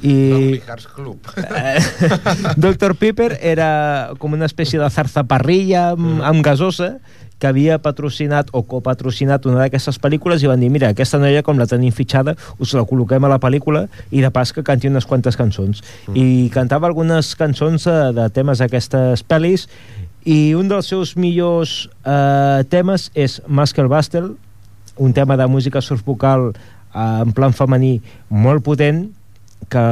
I 0.02 0.60
Club. 0.94 1.18
eh, 1.36 1.78
Dr. 2.56 2.94
Pepper 2.98 3.38
era 3.40 4.10
com 4.18 4.32
una 4.34 4.46
espècie 4.50 4.78
de 4.80 4.88
zarzaparrilla 4.90 5.90
amb, 5.92 6.22
amb 6.26 6.42
gasosa 6.42 6.96
que 7.38 7.46
havia 7.50 7.78
patrocinat 7.82 8.50
o 8.54 8.62
copatrocinat 8.66 9.46
una 9.50 9.64
d'aquestes 9.64 9.98
pel·lícules 10.02 10.42
i 10.42 10.50
van 10.50 10.60
dir, 10.62 10.68
mira, 10.70 10.90
aquesta 10.94 11.18
noia 11.18 11.42
com 11.42 11.58
la 11.58 11.66
tenim 11.66 11.90
fitxada, 11.94 12.36
us 12.62 12.74
la 12.78 12.84
col·loquem 12.86 13.24
a 13.26 13.30
la 13.32 13.38
pel·lícula 13.42 13.88
i 14.14 14.22
de 14.22 14.30
pas 14.30 14.52
que 14.54 14.62
canti 14.62 14.86
unes 14.90 15.06
quantes 15.06 15.34
cançons. 15.38 15.82
I 16.14 16.50
cantava 16.54 16.86
algunes 16.86 17.32
cançons 17.38 17.86
eh, 17.90 17.96
de 18.14 18.28
temes 18.30 18.62
d'aquestes 18.62 19.22
pel·lis 19.26 19.66
i 20.24 20.54
un 20.54 20.68
dels 20.70 20.88
seus 20.90 21.16
millors 21.18 21.86
eh, 22.04 22.62
temes 22.70 23.08
és 23.14 23.40
Muscle 23.48 23.88
Buster, 23.90 24.24
un 24.96 25.16
tema 25.16 25.36
de 25.36 25.48
música 25.48 25.80
surf 25.80 26.04
vocal 26.06 26.52
eh, 26.52 27.24
en 27.24 27.32
plan 27.34 27.54
femení 27.56 27.98
molt 28.28 28.64
potent 28.64 29.08
que 29.72 29.82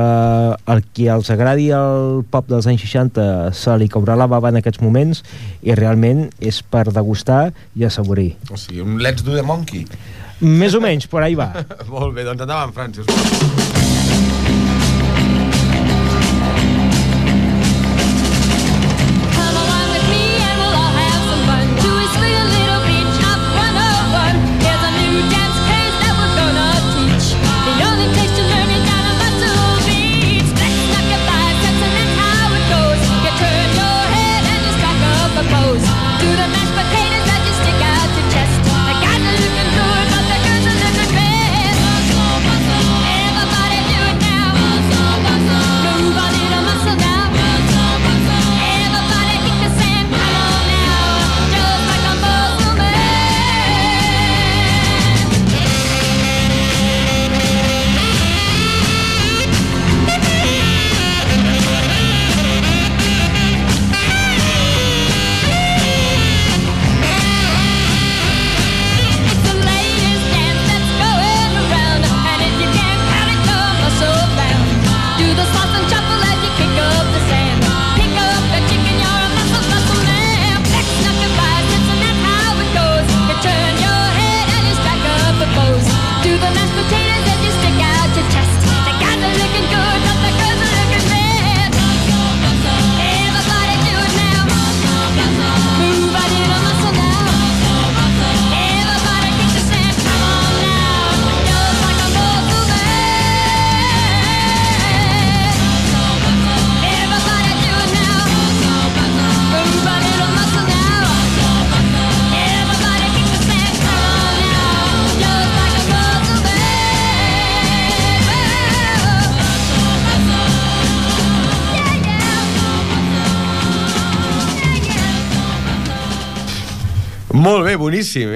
el 0.73 0.83
qui 0.93 1.07
els 1.09 1.31
agradi 1.33 1.71
el 1.75 2.25
pop 2.31 2.49
dels 2.51 2.67
anys 2.69 2.83
60 2.85 3.55
se 3.57 3.77
li 3.81 3.89
caurà 3.89 4.17
la 4.19 4.29
bava 4.31 4.51
en 4.53 4.61
aquests 4.61 4.83
moments 4.85 5.23
i 5.63 5.77
realment 5.79 6.27
és 6.39 6.61
per 6.63 6.89
degustar 6.91 7.53
i 7.79 7.87
assaborir. 7.89 8.35
O 8.51 8.59
sigui, 8.61 8.83
un 8.85 8.99
Let's 9.01 9.25
Do 9.25 9.39
the 9.39 9.47
Monkey. 9.47 9.87
Més 10.41 10.77
o 10.77 10.83
menys, 10.85 11.09
per 11.09 11.25
ahí 11.25 11.39
va. 11.39 11.53
Molt 11.95 12.17
bé, 12.17 12.27
doncs 12.29 12.45
endavant, 12.45 12.75
Francis. 12.77 13.89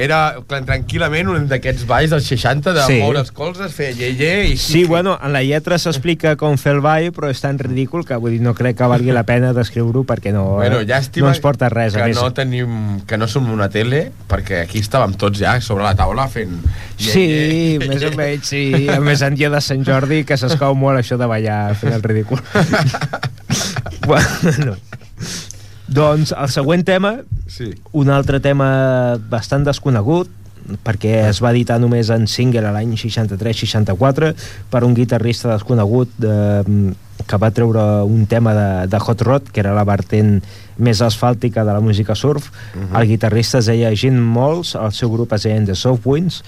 Era 0.04 0.18
clar, 0.48 0.60
tranquil·lament 0.68 1.30
un 1.32 1.46
d'aquests 1.50 1.86
balls 1.88 2.12
dels 2.12 2.26
60 2.28 2.74
de 2.76 2.84
Sí. 2.86 2.98
moure 3.02 3.22
els 3.22 3.32
colzes, 3.32 3.72
fer 3.72 3.92
llei 3.96 4.52
i... 4.52 4.56
Sí, 4.60 4.84
bueno, 4.84 5.16
en 5.22 5.32
la 5.32 5.42
lletra 5.42 5.78
s'explica 5.80 6.34
com 6.40 6.58
fer 6.60 6.74
el 6.76 6.82
ball, 6.84 7.10
però 7.16 7.30
és 7.32 7.40
tan 7.40 7.58
ridícul 7.58 8.04
que 8.06 8.16
vull 8.20 8.36
dir, 8.36 8.42
no 8.44 8.54
crec 8.54 8.76
que 8.78 8.88
valgui 8.90 9.14
la 9.16 9.24
pena 9.28 9.52
descriure-ho 9.56 10.04
perquè 10.08 10.32
no, 10.34 10.44
Bueno, 10.60 10.80
eh, 10.82 10.88
llàstima 10.88 11.28
no 11.28 11.32
ens 11.34 11.40
porta 11.44 11.68
res. 11.72 11.94
Que 11.96 12.10
més. 12.10 12.16
no 12.20 12.32
tenim, 12.36 13.00
que 13.08 13.18
no 13.20 13.28
som 13.30 13.48
una 13.52 13.68
tele, 13.72 14.10
perquè 14.28 14.62
aquí 14.64 14.82
estàvem 14.84 15.14
tots 15.18 15.40
ja 15.40 15.56
sobre 15.64 15.84
la 15.86 15.94
taula 15.98 16.28
fent... 16.28 16.58
Sí, 16.98 17.78
més 17.82 18.02
o 18.06 18.12
menys, 18.16 18.50
sí. 18.52 18.64
A 18.92 19.00
més, 19.02 19.22
en 19.26 19.34
dia 19.38 19.50
de 19.50 19.60
Sant 19.64 19.84
Jordi, 19.86 20.22
que 20.28 20.36
s'escau 20.38 20.76
molt 20.78 21.00
això 21.00 21.18
de 21.20 21.26
ballar 21.30 21.74
fent 21.78 21.94
el 21.96 22.02
ridícul. 22.04 22.42
bueno, 24.06 24.76
doncs 25.94 26.32
el 26.34 26.50
següent 26.50 26.84
tema, 26.86 27.20
Sí. 27.46 27.70
un 27.92 28.10
altre 28.10 28.40
tema 28.40 29.16
bastant 29.30 29.64
desconegut, 29.66 30.30
perquè 30.84 31.26
es 31.28 31.42
va 31.44 31.50
editar 31.52 31.76
només 31.78 32.08
en 32.10 32.26
single 32.26 32.70
l'any 32.72 32.94
63-64 32.96 34.30
per 34.72 34.80
un 34.86 34.94
guitarrista 34.96 35.50
desconegut 35.52 36.08
de, 36.16 36.94
que 37.28 37.36
va 37.40 37.50
treure 37.52 37.82
un 38.08 38.24
tema 38.26 38.54
de, 38.56 38.68
de 38.88 38.98
Hot 38.98 39.22
Rod, 39.22 39.50
que 39.52 39.60
era 39.60 39.74
la 39.76 39.84
vertent 39.84 40.38
més 40.80 41.02
asfàltica 41.04 41.66
de 41.68 41.72
la 41.76 41.80
música 41.84 42.16
surf. 42.16 42.48
El 42.96 43.06
guitarrista 43.12 43.60
es 43.60 43.68
deia 43.70 43.92
Gene 43.94 44.20
Mols, 44.20 44.74
el 44.74 44.92
seu 44.96 45.12
grup 45.12 45.36
es 45.36 45.44
deia 45.44 45.60
The 45.64 45.76
Soft 45.76 46.06
Winds, 46.08 46.40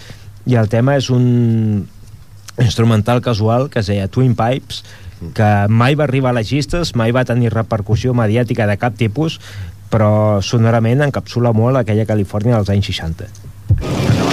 i 0.46 0.56
el 0.56 0.68
tema 0.72 0.96
és 0.96 1.10
un 1.10 1.86
instrumental 2.58 3.20
casual 3.20 3.68
que 3.68 3.80
es 3.84 3.90
deia 3.92 4.08
Twin 4.08 4.34
Pipes, 4.34 4.82
que 5.34 5.50
mai 5.68 5.96
va 5.96 6.04
arribar 6.04 6.34
a 6.34 6.38
les 6.40 6.52
llistes, 6.52 6.94
mai 6.98 7.14
va 7.16 7.24
tenir 7.24 7.54
repercussió 7.54 8.14
mediàtica 8.14 8.68
de 8.68 8.76
cap 8.80 8.96
tipus, 8.98 9.40
però 9.90 10.42
sonorament 10.42 11.04
encapsula 11.06 11.54
molt 11.56 11.80
aquella 11.80 12.08
Califòrnia 12.08 12.58
dels 12.58 12.72
anys 12.74 12.92
60. 12.92 14.25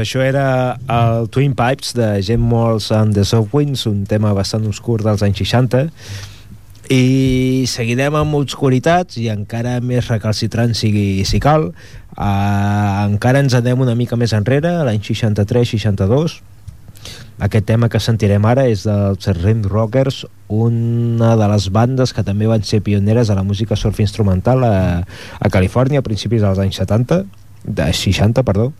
Això 0.00 0.22
era 0.24 0.78
el 0.90 1.28
Twin 1.32 1.54
Pipes 1.56 1.94
de 1.94 2.08
Jim 2.24 2.42
Mols 2.42 2.90
and 2.92 3.14
the 3.14 3.24
Soft 3.24 3.54
Winds, 3.54 3.86
un 3.86 4.04
tema 4.08 4.32
bastant 4.36 4.66
obscur 4.68 5.00
dels 5.04 5.22
anys 5.26 5.42
60, 5.44 5.86
i 6.90 7.64
seguirem 7.70 8.16
amb 8.18 8.34
obscuritats 8.40 9.20
i 9.22 9.28
encara 9.30 9.76
més 9.84 10.08
recalcitrant 10.10 10.74
sigui 10.74 11.22
si 11.28 11.38
cal. 11.42 11.70
Uh, 12.16 13.06
encara 13.06 13.40
ens 13.44 13.54
anem 13.54 13.80
una 13.80 13.94
mica 13.94 14.18
més 14.18 14.34
enrere 14.36 14.72
l'any 14.84 14.98
63-62 15.06 16.40
aquest 17.40 17.64
tema 17.64 17.88
que 17.88 18.00
sentirem 18.02 18.44
ara 18.44 18.66
és 18.68 18.82
dels 18.84 19.30
Rim 19.38 19.62
Rockers 19.64 20.24
una 20.52 21.32
de 21.40 21.48
les 21.48 21.70
bandes 21.72 22.12
que 22.12 22.24
també 22.26 22.50
van 22.50 22.66
ser 22.66 22.82
pioneres 22.84 23.30
a 23.30 23.38
la 23.38 23.44
música 23.46 23.78
surf 23.80 24.02
instrumental 24.04 24.66
a, 24.66 24.74
a 25.40 25.48
Califòrnia 25.48 26.02
a 26.02 26.06
principis 26.06 26.44
dels 26.44 26.60
anys 26.60 26.82
70 26.82 27.22
de 27.64 27.88
60, 27.92 28.44
perdó 28.44 28.70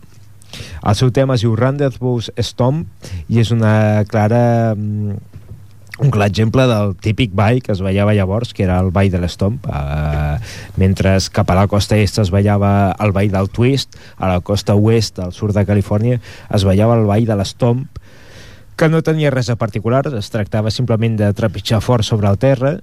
el 0.81 0.95
seu 0.97 1.11
tema 1.13 1.37
es 1.37 1.45
diu 1.45 1.55
Rendezvous 1.55 2.31
Stomp 2.41 2.85
i 3.29 3.41
és 3.41 3.51
una 3.53 4.03
clara 4.09 4.73
mm, 4.75 5.19
un 6.01 6.09
clar 6.09 6.27
exemple 6.31 6.65
del 6.65 6.95
típic 6.97 7.33
ball 7.37 7.61
que 7.61 7.73
es 7.75 7.81
ballava 7.85 8.15
llavors, 8.17 8.55
que 8.57 8.63
era 8.65 8.79
el 8.81 8.89
ball 8.91 9.11
de 9.13 9.21
l'estomp, 9.21 9.61
eh, 9.69 10.37
mentre 10.81 11.17
cap 11.31 11.49
a 11.51 11.57
la 11.59 11.67
costa 11.69 11.97
est 11.97 12.17
es 12.17 12.31
ballava 12.33 12.95
el 12.99 13.13
ball 13.13 13.29
del 13.29 13.49
twist, 13.53 13.97
a 14.17 14.31
la 14.31 14.39
costa 14.41 14.75
oest, 14.75 15.19
al 15.19 15.33
sud 15.33 15.53
de 15.53 15.65
Califòrnia, 15.65 16.21
es 16.49 16.65
ballava 16.65 16.97
el 16.97 17.05
ball 17.05 17.27
de 17.29 17.37
l'estomp, 17.37 17.85
que 18.75 18.89
no 18.89 19.03
tenia 19.05 19.29
res 19.29 19.51
de 19.51 19.55
particular, 19.61 20.07
es 20.17 20.31
tractava 20.33 20.71
simplement 20.73 21.19
de 21.19 21.29
trepitjar 21.37 21.83
fort 21.85 22.07
sobre 22.07 22.31
el 22.31 22.41
terra, 22.41 22.79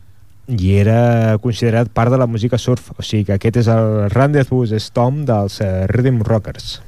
i 0.49 0.79
era 0.79 1.37
considerat 1.43 1.91
part 1.93 2.15
de 2.15 2.23
la 2.23 2.31
música 2.31 2.57
surf, 2.57 2.93
o 2.97 3.03
sigui 3.03 3.27
que 3.27 3.37
aquest 3.37 3.65
és 3.65 3.69
el 3.73 4.09
Rendezvous 4.15 4.73
Stomp 4.79 5.25
dels 5.29 5.61
eh, 5.61 5.87
Rhythm 5.91 6.23
Rockers. 6.23 6.79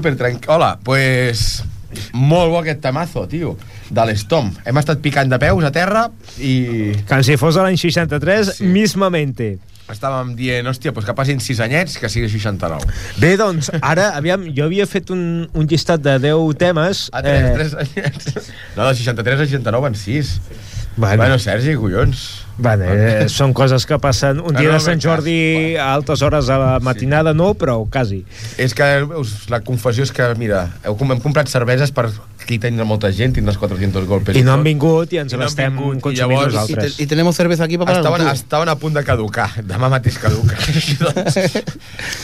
Super 0.00 0.16
tranquil. 0.16 0.48
Hola, 0.48 0.78
pues... 0.82 1.62
Molt 2.14 2.52
bo 2.52 2.60
aquest 2.60 2.78
temazo, 2.84 3.24
tio, 3.28 3.56
de 3.90 4.02
l'estom. 4.06 4.46
Hem 4.64 4.78
estat 4.78 5.00
picant 5.02 5.28
de 5.28 5.36
peus 5.42 5.64
a 5.66 5.72
terra 5.74 6.04
i 6.38 6.92
Com 7.08 7.24
si 7.26 7.34
fos 7.36 7.58
a 7.58 7.64
l'any 7.66 7.76
63, 7.76 8.54
Sí. 8.60 8.64
mismamente. 8.70 9.56
estàvem 9.90 10.36
dient, 10.38 10.68
hòstia, 10.70 10.92
pues 10.94 11.02
que 11.04 11.12
passin 11.18 11.40
6 11.42 11.58
anyets, 11.64 11.96
que 11.98 12.08
sigui 12.08 12.28
69. 12.30 12.86
Bé, 13.18 13.32
doncs, 13.36 13.72
ara, 13.82 14.12
aviam, 14.14 14.44
jo 14.54 14.68
havia 14.68 14.86
fet 14.86 15.10
un, 15.10 15.48
un 15.52 15.66
llistat 15.66 15.98
de 16.00 16.14
10 16.22 16.54
temes... 16.62 17.08
A 17.12 17.24
3, 17.26 17.48
3 17.56 17.74
anyets. 17.82 18.52
No, 18.76 18.84
del 18.86 18.94
63 18.94 19.40
al 19.40 19.48
69 19.50 19.90
en 19.90 19.98
6. 19.98 20.30
Bueno, 20.96 21.16
Bueno, 21.22 21.38
Sergi, 21.38 21.74
collons. 21.76 22.44
bueno 22.60 22.84
eh, 22.84 23.24
són 23.32 23.54
coses 23.56 23.86
que 23.88 23.96
passen 23.98 24.40
un 24.40 24.52
Ah, 24.56 24.60
dia 24.60 24.68
no, 24.68 24.74
de 24.74 24.80
Sant. 24.84 25.00
Jordi 25.00 25.76
a 25.80 25.94
altes 25.94 26.20
hores 26.20 26.50
a 26.52 26.58
la 26.60 26.72
matinada, 26.84 27.32
no, 27.32 27.54
però 27.54 27.86
quasi. 27.88 28.24
És 28.60 28.74
que 28.76 28.84
veus, 29.08 29.48
la 29.48 29.62
confessió 29.64 30.04
és 30.04 30.12
que, 30.12 30.26
mira, 30.36 30.66
heu, 30.84 30.98
hem 31.00 31.20
comprat 31.24 31.48
cerveses 31.48 31.90
per 31.90 32.10
aquí 32.50 32.58
tindre 32.58 32.84
molta 32.84 33.10
gent, 33.14 33.32
tindre 33.36 33.52
els 33.54 33.58
400 33.60 34.06
golpes. 34.10 34.34
I 34.36 34.42
no 34.42 34.52
han 34.56 34.64
vingut 34.66 35.12
i 35.14 35.20
ens 35.22 35.32
I 35.32 35.36
no 35.38 35.44
l'estem 35.44 35.76
i 35.76 35.76
consumint 36.02 36.18
llavors- 36.18 36.50
Y, 36.50 36.56
nosaltres. 36.56 36.96
te- 36.96 37.02
y 37.02 37.06
tenemos 37.06 37.36
cerveza 37.36 37.64
aquí 37.64 37.78
para 37.78 37.92
parar 37.92 38.00
Estaven, 38.02 38.26
un 38.26 38.32
estaven 38.32 38.68
a 38.68 38.74
punt 38.76 38.94
de 38.96 39.04
caducar. 39.04 39.50
Demà 39.64 39.88
mateix 39.88 40.18
caduca. 40.18 40.56
Així 40.74 40.96
doncs, 40.98 41.36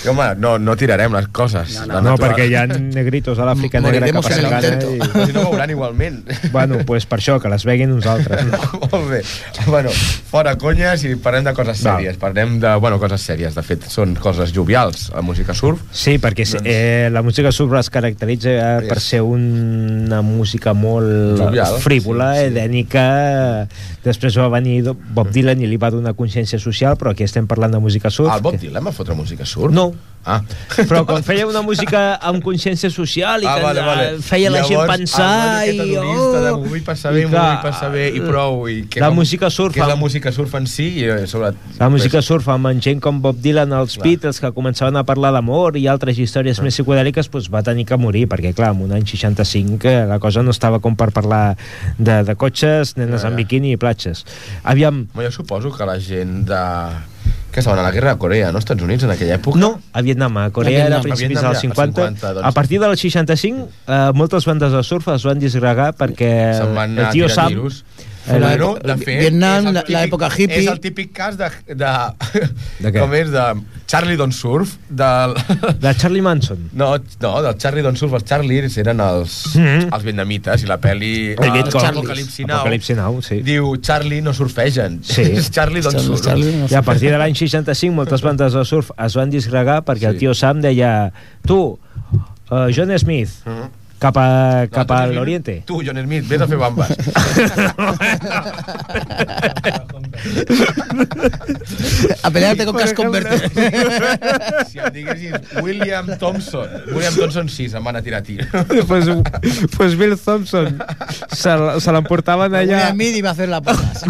i, 0.05 0.09
home, 0.09 0.35
no, 0.39 0.59
no 0.59 0.75
tirarem 0.77 1.13
les 1.15 1.29
coses. 1.29 1.77
No, 1.87 1.87
No, 1.87 2.01
natural- 2.11 2.33
perquè 2.35 2.49
hi 2.51 2.55
ha 2.59 2.67
negritos 2.67 3.39
a 3.39 3.45
l'Àfrica 3.47 3.81
negra 3.81 4.07
que 4.07 4.13
passen 4.19 4.43
gana 4.43 4.59
intento. 4.67 4.91
i... 4.95 4.99
Però 4.99 5.27
si 5.27 5.33
no 5.33 5.45
veuran 5.51 5.71
igualment. 5.71 6.25
Bueno, 6.51 6.79
pues 6.87 7.07
per 7.07 7.21
això, 7.21 7.39
que 7.41 7.49
les 7.49 7.65
veguin 7.65 7.91
nosaltres. 7.95 8.45
Molt 8.91 9.09
bé. 9.11 9.23
Bueno, 9.67 9.91
fora 10.31 10.57
conyes 10.59 11.05
i 11.07 11.15
parlem 11.17 11.45
de 11.47 11.55
coses 11.55 11.79
sèries. 11.85 12.19
Parlem 12.19 12.59
de, 12.61 12.75
bueno, 12.83 12.99
coses 12.99 13.23
sèries. 13.23 13.55
De 13.55 13.63
fet, 13.63 13.87
són 13.89 14.17
coses 14.19 14.53
jovials, 14.53 15.11
la 15.15 15.23
música 15.23 15.55
surf. 15.55 15.81
Sí, 15.93 16.19
perquè 16.19 16.45
Doncs- 16.51 16.67
eh, 16.67 17.09
la 17.13 17.23
música 17.23 17.53
surf 17.53 17.79
es 17.79 17.91
caracteritza 17.91 18.51
eh, 18.83 18.89
per 18.89 18.99
ser 19.01 19.23
una 20.17 20.23
música 20.25 20.73
molt 20.73 21.39
Jovial, 21.39 21.77
frívola, 21.85 22.31
sí, 22.35 22.41
sí. 22.41 22.47
edènica. 22.55 23.05
Després 24.05 24.37
va 24.41 24.49
venir 24.57 24.81
Bob 24.89 25.31
Dylan 25.35 25.61
i 25.61 25.69
li 25.69 25.77
va 25.81 25.91
donar 25.93 26.15
consciència 26.17 26.59
social, 26.63 26.97
però 26.97 27.13
aquí 27.13 27.25
estem 27.27 27.47
parlant 27.47 27.73
de 27.77 27.81
música 27.83 28.11
surf. 28.11 28.31
Ah, 28.33 28.37
el 28.41 28.43
Bob 28.47 28.57
que- 28.57 28.65
Dylan 28.67 28.87
va 28.87 28.93
fotre 28.93 29.15
música 29.15 29.45
surf? 29.47 29.73
No, 29.75 29.93
Ah. 30.27 30.41
Però 30.75 31.05
quan 31.07 31.23
feia 31.23 31.47
una 31.47 31.61
música 31.63 32.17
amb 32.19 32.43
consciència 32.43 32.91
social 32.91 33.45
i 33.45 33.47
Ah, 33.47 33.55
que 33.57 33.63
vale, 33.63 33.83
vale. 33.87 34.07
feia 34.27 34.51
la 34.51 34.65
gent 34.67 34.73
Llavors, 34.81 34.97
pensar 34.99 35.69
i... 35.71 35.77
hedonista 35.79 36.41
de 36.43 36.51
m'ho 36.57 36.65
vull 36.73 36.83
passar 36.83 37.13
bé, 37.15 37.23
m'ho 37.29 37.37
vull 37.39 37.61
passar 37.63 37.91
bé, 37.93 38.09
i 38.11 38.21
prou. 38.25 38.67
I 38.69 38.81
que 38.91 39.01
la 39.01 39.13
com- 39.13 39.21
música 39.21 39.51
surf 39.55 39.75
Que 39.77 39.85
és 39.85 39.89
la 39.89 39.95
música 39.97 40.33
surf 40.35 40.55
en 40.59 40.67
si, 40.67 40.89
i 40.99 41.05
eh, 41.07 41.27
sobre... 41.31 41.53
La 41.79 41.89
música 41.89 42.21
surf 42.27 42.49
amb 42.51 42.67
en 42.73 42.83
gent 42.83 43.01
com 43.05 43.21
Bob 43.23 43.39
Dylan, 43.41 43.73
els 43.79 43.95
Clar. 43.95 44.05
Beatles, 44.09 44.41
que 44.43 44.51
començaven 44.57 44.99
a 44.99 45.05
parlar 45.07 45.31
d'amor 45.37 45.79
i 45.79 45.87
altres 45.87 46.19
històries 46.19 46.59
més 46.61 46.75
psicodèliques, 46.75 47.31
doncs 47.31 47.47
va 47.55 47.63
tenir 47.63 47.87
que 47.87 47.97
morir, 47.97 48.27
perquè 48.27 48.51
clar, 48.53 48.73
en 48.75 48.83
un 48.89 48.93
any 48.99 49.07
65 49.07 49.87
eh, 49.87 50.07
la 50.11 50.19
cosa 50.19 50.43
no 50.43 50.51
estava 50.51 50.81
com 50.83 50.97
per 50.99 51.13
parlar 51.15 51.57
de, 51.99 52.23
de 52.27 52.35
cotxes, 52.35 52.97
nenes 52.99 53.23
Ja, 53.23 53.29
ja. 53.29 53.31
en 53.31 53.37
biquini 53.39 53.73
i 53.77 53.77
platges. 53.79 54.25
Aviam, 54.65 55.05
jo 55.15 55.31
suposo 55.31 55.71
que 55.71 55.87
la 55.87 56.01
gent 56.03 56.43
de... 56.51 56.65
que 57.57 57.61
estaven 57.61 57.81
a 57.81 57.83
la 57.83 57.91
guerra 57.91 58.13
de 58.13 58.19
Corea, 58.19 58.53
no? 58.53 58.59
Estats 58.61 58.83
Units, 58.85 59.05
en 59.05 59.11
aquella 59.15 59.39
època? 59.39 59.57
no, 59.59 59.81
a 59.97 60.03
Vietnam, 60.05 60.37
a 60.37 60.51
Corea 60.51 60.83
A 60.83 60.87
era 60.87 60.99
a 60.99 61.01
Vietnam. 61.01 61.17
principis 61.17 61.39
A 61.39 61.49
dels 61.49 61.63
Vietnam, 61.63 61.75
50. 61.75 62.01
ja, 62.03 62.07
als 62.07 62.19
50, 62.21 62.33
doncs. 62.35 62.47
A 62.47 62.53
partir 62.53 62.81
del 62.83 62.97
65, 62.99 63.69
eh, 63.89 64.11
moltes 64.13 64.45
bandes 64.45 64.73
de 64.77 64.83
surf 64.85 65.09
es 65.09 65.25
van 65.25 65.41
disgregar 65.41 65.95
perquè 65.97 66.35
van 66.77 66.99
el 66.99 67.09
tio 67.17 67.31
Sam... 67.33 67.49
tiros. 67.49 67.81
Bueno, 68.27 68.75
de 68.83 68.97
fet, 68.99 69.21
Vietnam, 69.21 69.67
el 69.71 69.79
l'època 69.89 70.29
hippie. 70.35 70.59
És 70.65 70.67
el 70.73 70.81
típic 70.81 71.13
cas 71.15 71.37
de... 71.39 71.49
De, 71.69 71.93
De 72.83 72.91
què? 72.93 72.99
Com 72.99 73.15
és? 73.15 73.31
De 73.31 73.45
Charlie 73.87 74.17
Don't 74.19 74.35
Surf, 74.35 74.73
del... 74.91 75.35
De 75.85 75.93
Charlie 75.95 76.23
Manson. 76.23 76.69
No, 76.73 76.97
no, 77.23 77.33
del 77.43 77.57
Charlie 77.63 77.83
Don't 77.87 77.97
Surf, 78.01 78.13
els 78.19 78.25
Charlies 78.27 78.77
eren 78.83 79.01
els, 79.01 79.37
Mhm. 79.57 79.89
els 79.95 80.03
vietnamites 80.05 80.63
i 80.63 80.67
la 80.67 80.79
pel·li 80.83 81.13
El 81.37 81.53
Viet 81.55 81.67
el 81.67 81.73
Cong. 81.73 81.85
Apocalipsi 81.93 82.45
Now, 82.45 82.57
Apocalipsi 82.61 82.95
Now, 82.99 83.21
sí. 83.23 83.41
diu 83.47 83.77
Charlie 83.81 84.21
no 84.23 84.35
surfegen, 84.35 85.01
Sí. 85.07 85.23
és 85.23 85.51
Charlie 85.51 85.81
Don't 85.83 85.95
Charlie- 85.97 86.17
Surf. 86.17 86.27
Charlie 86.27 86.57
no 86.57 86.67
I 86.71 86.75
a 86.75 86.83
partir 86.83 87.11
de 87.13 87.19
l'any 87.19 87.35
65 87.39 87.95
moltes 87.95 88.23
bandes 88.27 88.53
de 88.53 88.65
surf 88.65 88.91
es 88.99 89.15
van 89.17 89.31
disgregar 89.31 89.83
perquè 89.87 90.09
el 90.11 90.15
Sí. 90.19 90.27
tio 90.27 90.35
Sam 90.35 90.61
deia 90.61 91.13
tu, 91.47 91.79
uh, 92.51 92.67
John 92.75 92.91
Smith, 92.99 93.31
Mhm. 93.47 93.71
Cap 93.99 94.17
a, 94.17 94.67
cap 94.71 94.87
tu, 94.87 94.93
a 94.95 94.97
John 94.97 95.07
Smith, 95.07 95.17
l'Oriente. 95.17 95.63
Tu, 95.67 95.83
John 95.85 96.03
Smith, 96.03 96.25
vés 96.29 96.41
a 96.41 96.47
fer 96.47 96.59
bambes. 96.59 96.89
A 102.23 102.31
pelearte 102.31 102.67
con 102.67 102.77
casco 102.77 103.11
verde. 103.11 103.51
si 104.71 104.79
em 104.79 104.93
diguessis 104.93 105.33
William 105.63 106.07
Thompson, 106.19 106.69
William 106.93 107.15
Thompson 107.15 107.49
sí, 107.49 107.69
se'n 107.69 107.85
van 107.85 107.97
a 107.97 108.03
tirar 108.03 108.23
tir. 108.23 108.47
pues, 108.89 109.07
pues 109.77 109.97
Bill 109.99 110.17
Thompson 110.19 110.79
se, 111.33 111.51
se 111.81 111.93
l'emportaven 111.93 112.55
allà 112.55 112.89
a 112.89 112.95
mí 112.95 113.07
y 113.17 113.23
va 113.23 113.31
a 113.31 113.33
hacer 113.33 113.49
la 113.49 113.61
porras. 113.63 114.05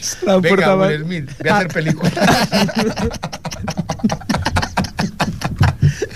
se 0.00 0.26
l'emportaven 0.26 0.88
Will 0.88 1.04
Smith, 1.04 1.30
ve 1.42 1.50
a 1.50 1.56
hacer 1.58 1.68
película. 1.68 2.10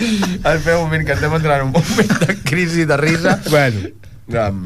Espera 0.00 0.78
un 0.78 0.84
moment, 0.88 1.04
que 1.06 1.12
estem 1.12 1.32
entrant 1.36 1.60
en 1.60 1.66
un 1.68 1.72
moment 1.72 2.12
de 2.26 2.36
crisi 2.48 2.84
de 2.86 2.96
risa. 2.96 3.40
bueno, 3.50 3.88
Um, 4.30 4.60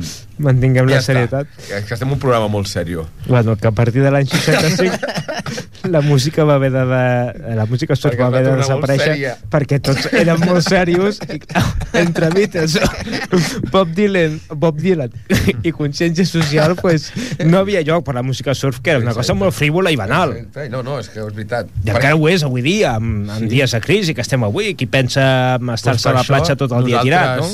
mantinguem 0.45 0.85
la 0.85 0.99
ja 0.99 1.01
està. 1.01 1.07
serietat 1.07 1.47
Que 1.57 1.78
que 1.89 1.95
estem 1.97 2.11
en 2.11 2.12
un 2.12 2.18
programa 2.20 2.49
molt 2.53 2.66
seriós. 2.68 3.07
bueno, 3.26 3.57
que 3.57 3.66
a 3.66 3.70
partir 3.72 4.03
de 4.03 4.11
l'any 4.11 4.26
65 4.28 4.99
la 5.91 6.01
música 6.01 6.45
va 6.45 6.55
haver 6.55 6.70
de, 6.72 6.85
de 6.85 7.55
la 7.57 7.66
música 7.66 7.97
surf 7.97 8.14
Perquè 8.14 8.22
va 8.22 8.28
haver 8.30 8.45
de 8.47 8.57
desaparèixer 8.61 9.35
perquè 9.53 9.80
tots 9.85 10.09
eren 10.12 10.41
molt 10.45 10.64
serios 10.66 11.20
i, 11.28 11.41
entre 12.05 12.30
Beatles 12.35 12.78
Bob 13.72 13.93
Dylan, 13.97 14.39
Bob 14.51 14.80
Dylan 14.80 15.12
i 15.62 15.72
consciència 15.76 16.26
social 16.28 16.76
pues, 16.80 17.11
no 17.45 17.61
havia 17.61 17.85
lloc 17.87 18.07
per 18.07 18.16
la 18.16 18.24
música 18.26 18.55
surf 18.55 18.80
que 18.80 18.95
era 18.95 19.03
una 19.03 19.14
cosa 19.16 19.37
molt 19.39 19.55
frívola 19.55 19.93
i 19.93 19.99
banal. 19.99 20.35
No, 20.70 20.82
no, 20.82 20.99
és 21.01 21.09
que 21.12 21.20
és 21.22 21.32
veritat. 21.35 21.70
i 21.85 21.93
encara 21.93 22.16
ho 22.16 22.28
és 22.30 22.45
avui 22.47 22.64
dia 22.64 22.95
amb, 22.99 23.30
amb 23.30 23.49
dies 23.51 23.74
de 23.74 23.80
crisi 23.85 24.14
que 24.14 24.24
estem 24.24 24.45
avui 24.47 24.74
qui 24.78 24.89
pensa 24.91 25.24
en 25.61 25.74
estar-se 25.74 26.11
a 26.11 26.16
la 26.16 26.24
platja 26.26 26.57
tot 26.59 26.72
el 26.76 26.89
dia 26.91 27.03
tirat 27.05 27.43
no? 27.43 27.49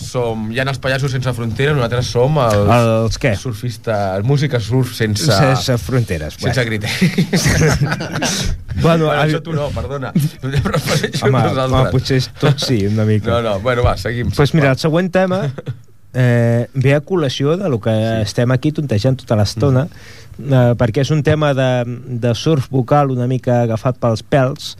Som, 0.00 0.46
hi 0.54 0.58
ha 0.60 0.64
els 0.64 0.78
pallassos 0.80 1.12
sense 1.12 1.32
fronteres, 1.36 1.74
nosaltres 1.76 2.08
som 2.08 2.38
els, 2.40 2.70
Els 2.72 3.18
què? 3.20 3.34
surfistes, 3.36 4.22
música 4.24 4.60
surf 4.64 4.94
sense, 4.96 5.26
sense 5.28 5.76
fronteres 5.84 6.38
sense 6.40 6.64
criteris. 6.64 7.44
bueno, 8.80 9.06
bueno, 9.06 9.10
això 9.20 9.42
tu 9.44 9.52
no, 9.52 9.68
perdona. 9.74 10.12
Home, 11.22 11.42
home, 11.44 11.82
potser 11.92 12.20
tot 12.40 12.58
sí, 12.64 12.80
una 12.88 13.04
mica 13.04 13.28
No, 13.30 13.42
no, 13.44 13.60
bueno, 13.60 13.84
va, 13.84 13.96
seguim. 14.00 14.30
pues 14.34 14.54
mira, 14.54 14.70
el 14.72 14.78
següent 14.80 15.10
tema 15.12 15.42
eh, 16.14 16.66
ve 16.74 16.94
a 16.94 17.00
col·lació 17.04 17.56
de 17.60 17.68
lo 17.68 17.80
que 17.80 17.92
sí. 17.92 18.22
estem 18.24 18.50
aquí 18.56 18.72
tontejant 18.72 19.20
tota 19.20 19.36
l'estona 19.38 19.84
eh, 19.86 20.72
perquè 20.80 21.04
és 21.04 21.12
un 21.14 21.22
tema 21.26 21.52
de, 21.54 21.70
de 22.24 22.32
surf 22.34 22.70
vocal 22.72 23.12
una 23.14 23.28
mica 23.30 23.62
agafat 23.66 24.00
pels 24.00 24.24
pèls 24.24 24.74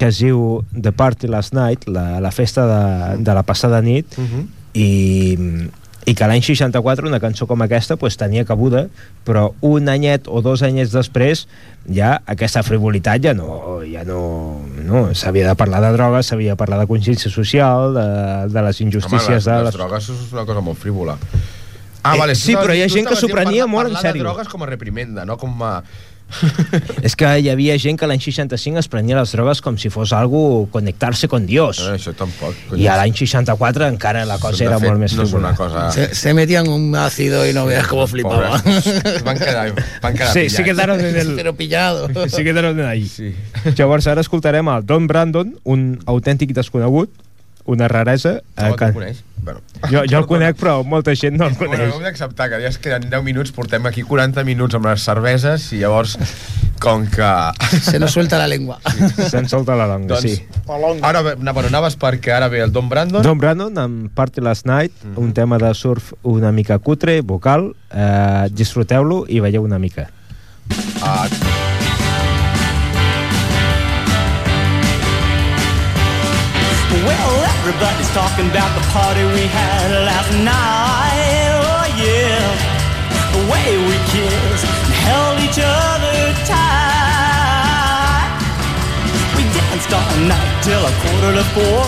que 0.00 0.08
es 0.08 0.18
diu 0.22 0.62
The 0.72 0.92
Party 0.96 1.28
Last 1.28 1.52
Night 1.52 1.84
la, 1.86 2.20
la 2.24 2.30
festa 2.32 2.64
de, 2.70 3.18
de 3.22 3.34
la 3.36 3.42
passada 3.44 3.82
nit 3.84 4.06
Uh 4.16 4.24
-huh. 4.24 4.46
i, 4.72 5.36
i 6.06 6.14
que 6.16 6.26
l'any 6.26 6.40
64 6.42 7.06
una 7.06 7.20
cançó 7.20 7.46
com 7.46 7.60
aquesta 7.62 7.96
pues, 8.00 8.16
tenia 8.16 8.44
cabuda 8.48 8.86
però 9.26 9.50
un 9.60 9.88
anyet 9.92 10.24
o 10.26 10.40
dos 10.40 10.62
anyets 10.62 10.92
després 10.92 11.46
ja 11.92 12.22
aquesta 12.26 12.62
frivolitat 12.62 13.20
ja 13.22 13.34
no, 13.34 13.80
ja 13.84 14.04
no, 14.08 14.62
no 14.86 15.14
s'havia 15.14 15.48
de 15.48 15.54
parlar 15.54 15.82
de 15.84 15.92
drogues, 15.92 16.26
s'havia 16.26 16.52
de 16.52 16.56
parlar 16.56 16.80
de 16.80 16.86
consciència 16.86 17.30
social 17.30 17.92
de, 17.94 18.06
de 18.54 18.62
les 18.62 18.80
Home, 18.80 18.86
injustícies 18.88 19.28
les, 19.28 19.44
de 19.44 19.52
les 19.56 19.64
les... 19.64 19.74
drogues 19.74 20.08
és 20.08 20.32
una 20.32 20.46
cosa 20.46 20.60
molt 20.60 20.78
frívola. 20.78 21.18
Ah, 22.02 22.14
Eh, 22.14 22.18
vale, 22.18 22.34
sí, 22.34 22.54
però 22.56 22.72
hi 22.72 22.80
ha 22.82 22.88
gent 22.88 23.06
que 23.06 23.14
s'ho 23.14 23.28
prenia 23.28 23.66
parlar- 23.66 23.68
molt 23.68 23.88
en 23.88 23.92
parlar 23.94 24.12
sèrio. 24.12 24.22
de 24.24 24.28
drogues 24.30 24.48
com 24.48 24.62
a 24.62 24.66
reprimenda, 24.66 25.26
no 25.26 25.36
com 25.36 25.62
a... 25.62 25.82
És 27.06 27.16
que 27.18 27.28
hi 27.40 27.48
havia 27.52 27.76
gent 27.80 27.98
que 28.00 28.06
l'any 28.08 28.20
65 28.22 28.78
es 28.82 28.88
prenia 28.92 29.16
les 29.18 29.32
drogues 29.34 29.60
com 29.64 29.76
si 29.80 29.90
fos 29.90 30.12
algo 30.16 30.68
connectar-se 30.72 31.28
con 31.28 31.46
Dios. 31.46 31.80
Eh, 31.84 31.94
això 31.96 32.12
tampoc. 32.16 32.54
I 32.76 32.86
a 32.90 32.96
l'any 33.00 33.14
64 33.16 33.88
encara 33.90 34.24
la 34.28 34.38
cosa 34.42 34.64
era 34.66 34.78
fet, 34.78 34.88
molt 34.88 35.00
més 35.02 35.14
no 35.18 35.24
és 35.26 35.32
una 35.36 35.54
frívola. 35.54 35.86
cosa... 35.88 35.92
Se, 35.94 36.14
se 36.14 36.34
metían 36.34 36.68
un 36.68 36.94
ácido 36.96 37.46
y 37.48 37.52
no 37.52 37.66
veas 37.66 37.86
cómo 37.86 38.06
flipaba. 38.06 38.58
Pobres. 38.60 39.22
Van 39.24 39.38
quedar, 39.38 39.74
van 40.02 40.14
quedar 40.14 40.32
Sí, 40.32 40.40
pillats. 40.40 40.56
sí 40.56 40.64
quedaron 40.64 41.00
en 41.00 41.16
el... 41.16 41.34
Pero 41.36 41.54
pillado. 41.56 42.08
Sí 42.28 42.44
quedaron 42.44 42.80
ahí. 42.80 43.06
Sí. 43.08 43.34
Llavors 43.76 44.06
ara 44.06 44.20
escoltarem 44.20 44.68
el 44.68 44.86
Don 44.86 45.06
Brandon, 45.06 45.54
un 45.64 45.98
autèntic 46.06 46.52
desconegut, 46.56 47.10
una 47.70 47.88
raresa. 47.88 48.40
No, 48.58 48.66
eh, 48.66 48.76
que... 48.76 48.84
el 48.90 48.94
coneix? 48.96 49.22
Bueno. 49.40 49.60
Jo, 49.88 50.02
jo 50.04 50.18
el 50.18 50.26
conec, 50.34 50.56
però 50.60 50.82
molta 50.84 51.14
gent 51.16 51.38
no 51.40 51.46
el 51.48 51.54
Bueno, 51.56 51.72
coneix. 51.78 51.94
hem 51.96 52.02
d'acceptar 52.04 52.50
que 52.52 52.58
ja 52.60 52.68
es 52.68 52.76
queden 52.82 53.06
10 53.08 53.22
minuts, 53.24 53.52
portem 53.56 53.86
aquí 53.88 54.02
40 54.04 54.44
minuts 54.44 54.76
amb 54.76 54.90
les 54.90 55.04
cerveses 55.06 55.70
i 55.72 55.78
llavors, 55.80 56.18
com 56.82 57.06
que... 57.08 57.30
Se 57.88 57.98
nos 58.02 58.12
suelta 58.12 58.36
la 58.40 58.46
lengua. 58.50 58.78
Se'n 59.30 59.48
solta 59.48 59.76
la 59.80 59.86
longa, 59.88 60.16
doncs, 60.18 60.26
sí. 60.26 60.44
ara, 61.02 61.22
ve- 61.24 61.36
bueno, 61.40 61.68
anaves 61.70 61.96
perquè 62.00 62.34
ara 62.36 62.48
ve 62.52 62.60
el 62.66 62.72
Don 62.72 62.88
Brandon. 62.92 63.22
Don 63.24 63.38
Brandon 63.40 63.78
amb 63.80 64.10
Party 64.12 64.40
Last 64.44 64.66
Night, 64.68 64.92
un 65.16 65.32
tema 65.32 65.56
de 65.58 65.72
surf 65.74 66.12
una 66.22 66.52
mica 66.52 66.78
cutre, 66.78 67.20
vocal, 67.22 67.70
eh, 67.94 68.48
disfruteu-lo 68.52 69.24
i 69.28 69.40
veieu 69.40 69.64
una 69.64 69.78
mica. 69.80 70.10
Ah, 71.02 71.26
Well, 77.06 77.49
everybody's 77.60 78.08
talking 78.16 78.48
about 78.48 78.72
the 78.72 78.80
party 78.88 79.20
we 79.36 79.44
had 79.44 79.92
last 80.08 80.32
night. 80.40 81.52
Oh, 81.60 81.84
yeah. 82.00 82.40
The 83.36 83.42
way 83.52 83.76
we 83.76 83.96
kissed 84.08 84.64
and 84.64 84.94
held 85.04 85.36
each 85.44 85.60
other 85.60 86.32
tight. 86.48 88.32
We 89.36 89.44
danced 89.52 89.92
all 89.92 90.16
night 90.24 90.52
till 90.64 90.80
a 90.80 90.92
quarter 91.04 91.32
to 91.36 91.44
four. 91.52 91.84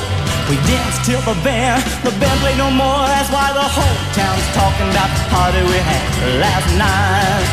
We 0.52 0.60
danced 0.68 1.08
till 1.08 1.24
the 1.24 1.40
band, 1.40 1.80
the 2.04 2.12
band 2.20 2.36
played 2.44 2.60
no 2.60 2.68
more. 2.68 3.08
That's 3.08 3.32
why 3.32 3.48
the 3.56 3.64
whole 3.64 3.98
town's 4.12 4.48
talking 4.52 4.88
about 4.92 5.08
the 5.16 5.24
party 5.32 5.60
we 5.72 5.80
had 5.80 6.04
last 6.36 6.68
night. 6.76 7.48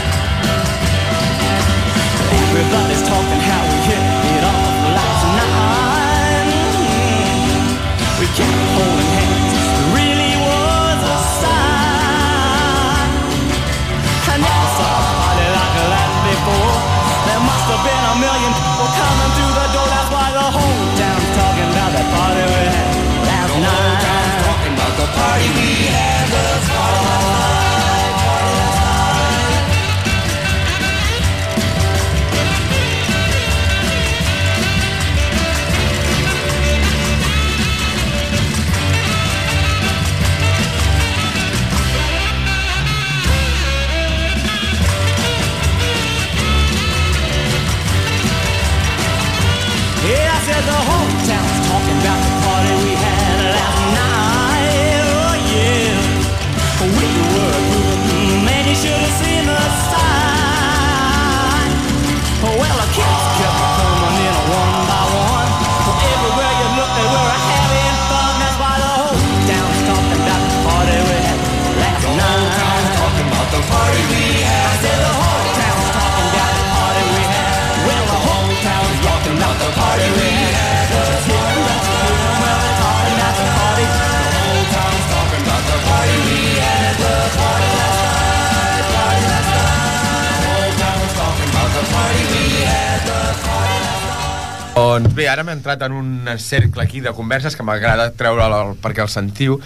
Entrat 95.69 95.89
en 95.89 95.95
un 95.95 96.27
cercle 96.37 96.83
aquí 96.83 96.99
de 96.99 97.13
converses 97.13 97.55
que 97.55 97.63
m'agrada 97.63 98.11
treure 98.17 98.45
el, 98.45 98.75
perquè 98.81 99.03
el 99.05 99.09
sentiu 99.09 99.59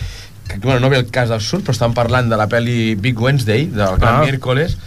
que, 0.47 0.57
bueno, 0.59 0.81
no 0.81 0.89
ve 0.89 0.97
el 0.97 1.09
cas 1.09 1.29
del 1.29 1.41
surt, 1.41 1.63
però 1.63 1.71
estan 1.71 1.93
parlant 1.95 2.29
de 2.29 2.35
la 2.37 2.49
pel·li 2.51 2.95
Big 2.99 3.19
Wednesday, 3.19 3.67
del 3.71 3.97
Gran 3.97 4.19
Ah. 4.19 4.23
Miércoles, 4.25 4.77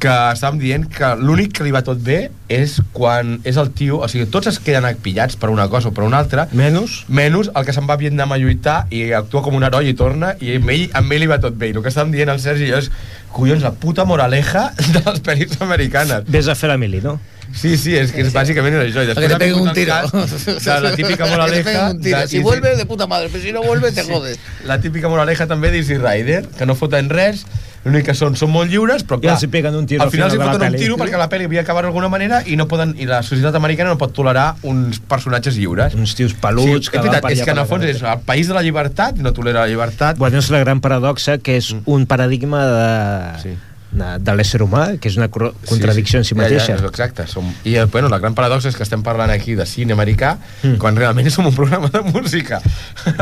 que 0.00 0.10
estàvem 0.10 0.58
dient 0.58 0.86
que 0.90 1.14
l'únic 1.16 1.52
que 1.56 1.64
li 1.64 1.70
va 1.72 1.82
tot 1.84 2.00
bé 2.02 2.30
és 2.48 2.80
quan 2.92 3.38
és 3.44 3.56
el 3.60 3.70
tio, 3.76 4.00
o 4.02 4.08
sigui, 4.08 4.26
tots 4.26 4.48
es 4.50 4.58
queden 4.58 4.84
pillats 5.00 5.36
per 5.36 5.50
una 5.50 5.68
cosa 5.68 5.88
o 5.88 5.92
per 5.92 6.04
una 6.04 6.18
altra, 6.18 6.48
Menys? 6.52 7.04
menys 7.08 7.50
el 7.54 7.64
que 7.64 7.72
se'n 7.72 7.86
va 7.88 7.94
a 7.94 8.00
Vietnam 8.00 8.32
a 8.32 8.38
lluitar 8.40 8.86
i 8.90 9.12
actua 9.12 9.42
com 9.42 9.54
un 9.54 9.64
heroi 9.64 9.92
i 9.92 9.94
torna 9.94 10.34
i 10.40 10.56
amb 10.56 10.70
ell, 10.70 10.88
amb 10.92 11.12
ell 11.12 11.24
li 11.24 11.30
va 11.30 11.38
tot 11.40 11.54
bé 11.56 11.70
i 11.70 11.76
el 11.76 11.82
que 11.84 11.92
estàvem 11.92 12.12
dient 12.12 12.32
el 12.32 12.40
Sergi 12.40 12.72
és 12.74 12.90
collons, 13.32 13.62
la 13.62 13.72
puta 13.72 14.04
moraleja 14.04 14.72
de 14.94 15.04
les 15.06 15.22
pel·lis 15.22 15.60
americanes 15.60 16.26
Ves 16.28 16.48
a 16.48 16.58
fer 16.58 16.68
la 16.68 16.76
mili, 16.80 17.00
no? 17.04 17.18
Sí, 17.54 17.76
sí, 17.78 17.94
és 17.96 18.12
que 18.12 18.20
és 18.22 18.32
bàsicament 18.34 18.74
és 18.80 18.90
això 18.94 19.04
i 19.04 19.14
Para 19.14 19.14
que 19.14 19.28
després 19.28 19.28
te 19.28 19.34
ha 19.34 19.38
peguen 19.38 19.54
vingut 19.54 19.68
un 19.68 19.74
tiro. 19.74 19.92
cas 19.92 20.64
de 20.64 20.80
la 20.88 20.94
típica 20.96 21.24
Para 21.24 21.46
que 21.46 21.62
te 21.62 21.72
moraleja 21.72 21.90
un 21.90 22.02
Si 22.02 22.10
Easy- 22.12 22.42
vuelve, 22.42 22.76
de 22.76 22.86
puta 22.86 23.06
madre. 23.06 23.28
Pero 23.30 23.42
si 23.44 23.52
no 23.52 23.62
vuelve, 23.62 23.92
te 23.92 24.02
jodes. 24.02 24.38
la 24.64 24.80
típica 24.80 25.08
moraleja 25.08 25.46
també 25.46 25.70
d'Easy 25.70 25.98
Rider 25.98 26.46
que 26.58 26.66
no 26.66 26.74
foten 26.74 27.08
res 27.10 27.44
l'únic 27.84 28.06
que 28.06 28.14
són 28.16 28.32
són 28.34 28.48
molt 28.48 28.70
lliures 28.72 29.02
però 29.04 29.18
clar, 29.20 29.34
hi 29.36 29.46
peguen 29.52 29.74
un 29.76 29.84
tiro 29.84 30.00
al 30.00 30.08
al 30.08 30.10
final 30.10 30.30
final 30.30 30.30
els 30.30 30.34
hi 30.34 30.38
de 30.38 30.44
la 30.46 30.52
foten 30.56 30.72
un 30.72 30.80
tiro 30.80 30.96
perquè 30.96 31.18
la 31.20 31.26
pel·li 31.28 31.44
havia 31.44 31.60
d'acabar 31.60 31.82
d'alguna 31.84 32.08
manera 32.08 32.38
i 32.48 32.56
no 32.56 32.64
poden 32.66 32.94
i 32.96 33.04
la 33.04 33.18
societat 33.22 33.54
americana 33.60 33.90
no 33.92 33.98
pot 34.00 34.14
tolerar 34.16 34.54
uns 34.62 35.00
personatges 35.00 35.58
lliures. 35.60 35.92
Uns 35.94 36.14
tios 36.16 36.32
peluts 36.32 36.86
sí, 36.86 36.90
que 36.90 36.96
és 36.96 37.02
van 37.04 37.10
veritat, 37.10 37.22
per 37.22 37.32
és 37.32 37.38
allà 37.40 37.44
que 37.44 37.50
en 37.52 37.58
el 37.60 37.66
fons 37.68 37.84
és 37.84 38.00
el 38.02 38.20
país 38.24 38.48
de 38.48 38.54
la 38.56 38.62
llibertat 38.64 39.20
no 39.20 39.34
tolera 39.36 39.60
la 39.60 39.68
llibertat. 39.68 40.16
Bueno, 40.16 40.38
és 40.40 40.48
la 40.50 40.60
gran 40.64 40.80
paradoxa 40.80 41.36
que 41.36 41.58
és 41.60 41.74
un 41.84 42.06
paradigma 42.06 42.64
de, 42.66 43.42
Sí. 43.42 43.52
De, 43.94 44.34
l'ésser 44.34 44.60
humà, 44.64 44.96
que 44.98 45.08
és 45.08 45.16
una 45.16 45.28
contradicció 45.30 46.18
en 46.18 46.26
si 46.26 46.34
mateixa. 46.34 46.74
Ja, 46.74 46.82
ja, 46.82 46.90
exacte. 46.90 47.26
Som... 47.30 47.46
I 47.64 47.76
eh, 47.78 47.86
bueno, 47.86 48.10
la 48.10 48.18
gran 48.18 48.34
paradoxa 48.34 48.68
és 48.72 48.76
que 48.76 48.82
estem 48.86 49.02
parlant 49.06 49.30
aquí 49.30 49.54
de 49.54 49.66
cine 49.66 49.94
americà 49.94 50.36
Mm. 50.64 50.78
quan 50.80 50.96
realment 50.96 51.28
som 51.30 51.46
un 51.46 51.54
programa 51.54 51.88
de 51.92 52.00
música. 52.02 52.60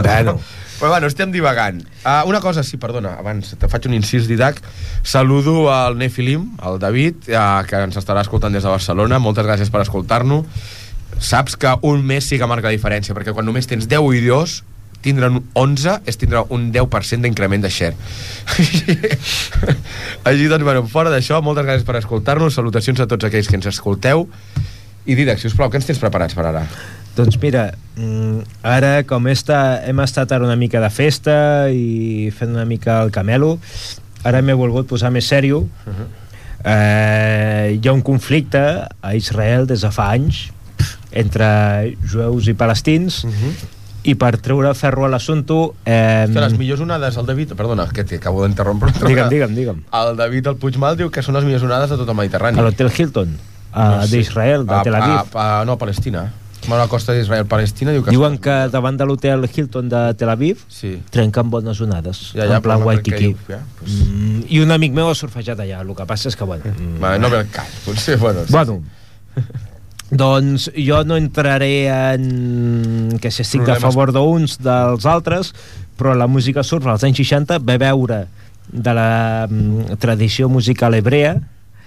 Bueno. 0.03 0.39
Però 0.83 0.91
bueno, 0.91 1.07
estem 1.07 1.31
divagant. 1.31 1.83
Uh, 2.03 2.27
una 2.27 2.41
cosa, 2.41 2.65
sí, 2.67 2.77
perdona, 2.77 3.13
abans 3.21 3.53
te 3.55 3.69
faig 3.71 3.85
un 3.87 3.95
incís, 3.95 4.27
Didac. 4.27 4.57
Saludo 5.07 5.69
al 5.71 5.95
Nefilim, 5.97 6.57
al 6.59 6.81
David, 6.83 7.29
uh, 7.31 7.63
que 7.69 7.79
ens 7.87 7.99
estarà 8.01 8.25
escoltant 8.25 8.51
des 8.53 8.65
de 8.67 8.73
Barcelona. 8.73 9.21
Moltes 9.23 9.47
gràcies 9.47 9.71
per 9.71 9.85
escoltar-nos. 9.85 10.47
Saps 11.23 11.55
que 11.61 11.71
un 11.87 12.03
mes 12.03 12.27
sí 12.27 12.39
que 12.41 12.49
marca 12.51 12.67
la 12.67 12.75
diferència, 12.75 13.15
perquè 13.15 13.31
quan 13.37 13.47
només 13.47 13.69
tens 13.71 13.87
10 13.87 14.03
vídeos, 14.11 14.65
tindre 15.03 15.29
un 15.29 15.43
11 15.59 15.99
és 16.09 16.19
tindre 16.21 16.45
un 16.55 16.71
10% 16.75 17.27
d'increment 17.27 17.65
de 17.65 17.71
share. 17.71 17.97
Així 20.29 20.49
doncs, 20.49 20.65
bueno, 20.65 20.87
fora 20.91 21.13
d'això, 21.13 21.43
moltes 21.45 21.67
gràcies 21.67 21.87
per 21.89 21.99
escoltar-nos, 22.01 22.57
salutacions 22.59 23.03
a 23.03 23.09
tots 23.11 23.29
aquells 23.29 23.51
que 23.51 23.59
ens 23.59 23.69
escolteu, 23.73 24.29
i 25.05 25.17
Didac, 25.19 25.41
si 25.43 25.51
us 25.51 25.57
plau, 25.59 25.71
què 25.71 25.81
ens 25.81 25.89
tens 25.89 26.01
preparats 26.03 26.39
per 26.39 26.47
ara? 26.47 26.63
Doncs 27.17 27.37
mira, 27.43 27.67
mm, 27.99 28.63
ara 28.65 29.03
com 29.05 29.27
esta, 29.29 29.83
hem 29.85 30.01
estat 30.01 30.33
ara 30.33 30.47
una 30.47 30.57
mica 30.57 30.81
de 30.81 30.89
festa 30.89 31.35
i 31.69 32.31
fent 32.33 32.55
una 32.55 32.65
mica 32.65 33.03
el 33.03 33.11
camelo, 33.13 33.59
ara 34.25 34.41
m'he 34.41 34.55
volgut 34.57 34.89
posar 34.89 35.11
més 35.13 35.29
sèrio. 35.29 35.67
eh, 36.65 37.79
hi 37.79 37.89
ha 37.89 37.93
un 37.93 38.03
conflicte 38.07 38.61
a 39.03 39.15
Israel 39.19 39.67
des 39.67 39.83
de 39.83 39.91
fa 39.91 40.13
anys 40.15 40.53
entre 41.11 41.47
jueus 42.07 42.47
i 42.49 42.55
palestins 42.55 43.25
i 44.05 44.15
per 44.19 44.33
treure 44.43 44.73
ferro 44.75 45.05
a 45.07 45.09
l'assumpte 45.13 45.55
eh, 45.87 46.25
Hòstia, 46.27 46.41
les 46.49 46.57
millors 46.59 46.81
onades, 46.83 47.17
el 47.21 47.27
David... 47.27 47.53
Perdona, 47.55 47.87
que 47.95 48.03
t'acabo 48.05 48.43
d'interrompre. 48.45 48.91
digue'm, 49.07 49.29
digue'm, 49.31 49.55
digue'm 49.55 49.83
El 49.95 50.17
David 50.19 50.49
el 50.51 50.57
Puigmal 50.59 50.97
diu 50.99 51.11
que 51.15 51.23
són 51.23 51.37
les 51.39 51.45
millors 51.47 51.63
onades 51.63 51.91
de 51.91 51.97
tot 52.01 52.09
el 52.09 52.17
Mediterrani. 52.19 52.59
a 52.59 52.63
l'hotel 52.67 52.91
Hilton 52.91 53.37
a, 53.73 54.05
sé. 54.05 54.17
d'Israel, 54.17 54.67
de 54.67 54.75
A- 54.75 54.83
Tel 54.83 54.95
Aviv 54.99 55.37
A, 55.39 55.61
a, 55.61 55.65
no, 55.65 55.73
a 55.79 55.79
Palestina. 55.79 56.33
Bueno, 56.63 56.77
a 56.83 56.85
la 56.87 56.89
costa 56.91 57.11
d'Israel-Palestina 57.15 57.91
diu 57.91 58.05
que... 58.07 58.11
Diuen 58.15 58.37
que 58.39 58.53
davant 58.71 58.95
de 58.99 59.07
l'hotel 59.07 59.47
Hilton 59.51 59.89
de 59.91 60.03
Tel 60.19 60.31
Aviv 60.31 60.61
Sí. 60.71 60.93
trenquen 61.11 61.51
bones 61.51 61.81
onades 61.83 62.21
Ja, 62.37 62.47
ja, 62.47 62.57
en 62.61 62.63
plan 62.63 62.79
no 62.83 62.87
Waikiki 62.87 63.33
ja, 63.49 63.59
pues- 63.81 63.97
mm, 64.03 64.45
i 64.49 64.61
un 64.63 64.71
amic 64.71 64.93
meu 64.95 65.11
ha 65.11 65.15
surfejat 65.19 65.59
allà 65.63 65.81
el 65.83 65.91
que 65.95 66.07
passa 66.07 66.29
és 66.31 66.37
que 66.39 66.45
bueno, 66.47 66.63
mm, 66.79 66.99
Vale, 67.03 67.19
no 67.19 67.31
ve 67.31 67.41
el 67.43 67.49
cas. 67.51 67.67
Potser, 67.87 68.19
bueno... 68.19 68.47
Sí, 68.47 68.53
bueno 68.53 68.83
doncs 70.13 70.69
jo 70.77 70.99
no 71.09 71.17
entraré 71.17 71.89
en 71.89 73.17
que 73.21 73.31
si 73.33 73.43
estic 73.43 73.63
Problemes. 73.65 73.83
a 73.83 73.87
favor 73.89 74.13
d'uns 74.13 74.59
dels 74.61 75.07
altres 75.09 75.53
però 75.97 76.13
la 76.17 76.27
música 76.29 76.63
surf 76.63 76.87
als 76.87 77.05
anys 77.09 77.17
60 77.23 77.59
va 77.65 77.79
veure 77.81 78.27
de 78.73 78.93
la 78.95 79.47
mm, 79.49 79.97
tradició 79.99 80.49
musical 80.53 80.95
hebrea 80.95 81.35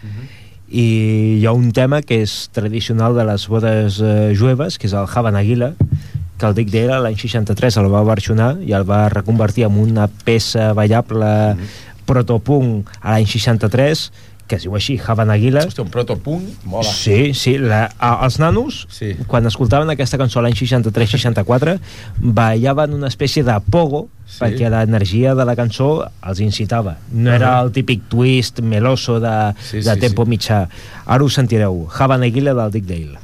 Mhm. 0.05 0.26
i 0.69 0.86
hi 1.39 1.45
ha 1.45 1.51
un 1.53 1.71
tema 1.71 2.01
que 2.01 2.21
és 2.21 2.49
tradicional 2.53 3.15
de 3.15 3.23
les 3.26 3.47
bodes 3.47 3.99
eh, 4.01 4.34
jueves, 4.38 4.78
que 4.78 4.88
és 4.88 4.93
el 4.93 5.05
Hava 5.09 5.32
Nagila, 5.32 5.73
que 6.38 6.45
el 6.45 6.53
Dick 6.53 6.69
Dale 6.69 6.99
l'any 7.01 7.17
63 7.17 7.78
el 7.78 7.88
va 7.93 8.03
versionar 8.03 8.57
i 8.61 8.73
el 8.73 8.84
va 8.84 9.07
reconvertir 9.09 9.63
en 9.65 9.78
una 9.80 10.07
peça 10.07 10.73
ballable 10.73 11.55
Mhm. 11.55 11.67
protopunk 12.05 12.89
a 13.01 13.11
l'any 13.15 13.26
63 13.26 14.11
que 14.47 14.55
es 14.59 14.61
diu 14.65 14.75
així, 14.77 14.99
Hava 15.01 15.25
Nagila 15.25 15.63
Hòstia, 15.65 15.81
un 15.83 15.89
protopunk, 15.89 16.65
mola. 16.69 16.85
Sí, 16.85 17.33
sí, 17.33 17.57
la, 17.57 17.87
a, 17.97 18.11
els 18.25 18.37
nanos 18.39 18.85
Sí. 18.93 19.15
quan 19.27 19.45
escoltaven 19.49 19.89
aquesta 19.89 20.19
cançó 20.21 20.41
l'any 20.41 20.53
63-64 20.53 21.79
ballaven 22.19 22.93
una 22.93 23.07
espècie 23.07 23.43
de 23.43 23.55
pogo 23.71 24.07
Sí. 24.25 24.39
perquè 24.41 24.69
l'energia 24.73 25.35
de 25.37 25.45
la 25.45 25.53
cançó 25.55 26.07
els 26.25 26.39
incitava 26.41 26.95
no 27.13 27.29
era 27.31 27.59
el 27.61 27.71
típic 27.71 28.07
twist 28.09 28.59
meloso 28.59 29.19
de, 29.19 29.53
Sí, 29.61 29.77
de 29.85 29.93
sí, 29.93 29.99
tempo 29.99 30.25
sí. 30.25 30.29
mitjà 30.31 30.67
ara 31.05 31.23
ho 31.23 31.29
sentireu, 31.29 31.87
Hava 31.93 32.17
Nagila 32.17 32.53
del 32.57 32.71
Dick 32.71 32.85
Dale 32.89 33.19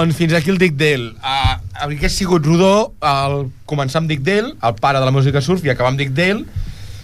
Doncs 0.00 0.16
fins 0.16 0.32
aquí 0.32 0.48
el 0.48 0.56
Dick 0.58 0.78
Dale. 0.80 1.12
Uh, 1.20 1.58
hauria 1.84 2.08
sigut 2.08 2.46
rodó 2.48 2.94
el 3.04 3.50
començar 3.68 4.00
amb 4.00 4.08
Dick 4.08 4.22
Dale, 4.24 4.54
el 4.56 4.74
pare 4.80 4.98
de 4.98 5.04
la 5.04 5.12
música 5.12 5.42
surf, 5.44 5.64
i 5.66 5.72
acabar 5.74 5.92
amb 5.92 6.00
Dick 6.00 6.14
Dale, 6.16 6.46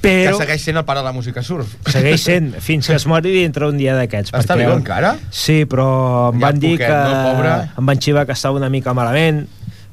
Però 0.06 0.36
que 0.36 0.44
segueix 0.44 0.62
sent 0.62 0.76
el 0.78 0.84
pare 0.86 1.00
de 1.00 1.06
la 1.08 1.12
música 1.12 1.42
surf. 1.42 1.72
segueix 1.90 2.22
sent, 2.22 2.52
fins 2.66 2.86
que 2.86 2.94
es 2.94 3.06
mori 3.10 3.32
dintre 3.34 3.66
un 3.66 3.76
dia 3.80 3.96
d'aquests. 3.98 4.32
Està 4.32 4.54
perquè- 4.54 4.64
viu 4.68 4.72
encara? 4.76 5.16
Sí, 5.34 5.64
però 5.68 6.30
em 6.32 6.38
Ja 6.40 6.46
van 6.46 6.60
dir 6.62 6.72
poquet, 6.76 6.88
que... 6.88 7.02
no, 7.10 7.22
pobre? 7.32 7.54
Em 7.80 7.90
van 7.92 8.02
xivar 8.04 8.24
que 8.28 8.36
estava 8.36 8.56
una 8.60 8.70
mica 8.70 8.94
malament. 8.94 9.44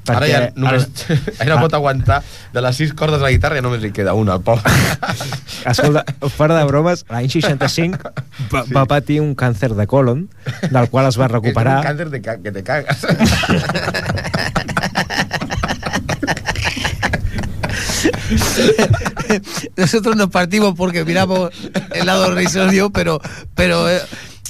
Ara 0.04 0.18
perquè 0.20 0.30
ja 0.30 0.40
només... 0.56 0.86
Ara 1.44 1.56
pot 1.62 1.74
aguantar 1.78 2.18
de 2.52 2.60
les 2.64 2.76
sis 2.76 2.92
cordes 2.92 3.20
de 3.22 3.24
la 3.24 3.30
guitarra 3.32 3.56
ja 3.60 3.64
només 3.64 3.80
li 3.84 3.90
queda 3.96 4.12
una, 4.18 4.36
al 4.36 4.42
pobre. 4.44 4.68
Escolta, 5.70 6.04
fora 6.36 6.58
de 6.58 6.64
bromes, 6.68 7.06
l'any 7.08 7.30
65 7.32 8.12
va, 8.52 8.64
va 8.68 8.84
patir 8.90 9.20
un 9.24 9.34
càncer 9.38 9.72
de 9.78 9.86
colon, 9.88 10.26
del 10.68 10.90
qual 10.92 11.08
es 11.08 11.16
va 11.20 11.28
És 11.28 11.32
un 11.32 11.36
recuperar. 11.38 11.78
càncer 11.86 12.10
de 12.12 12.20
ca 12.24 12.36
que 12.42 12.52
te 12.52 12.62
cagas. 12.62 13.06
Nosotros 19.76 20.16
nos 20.16 20.28
partimos 20.30 20.74
porque 20.76 21.04
miramos 21.04 21.50
el 21.92 22.06
lado 22.06 22.34
risorio, 22.34 22.90
pero, 22.90 23.20
pero 23.54 23.86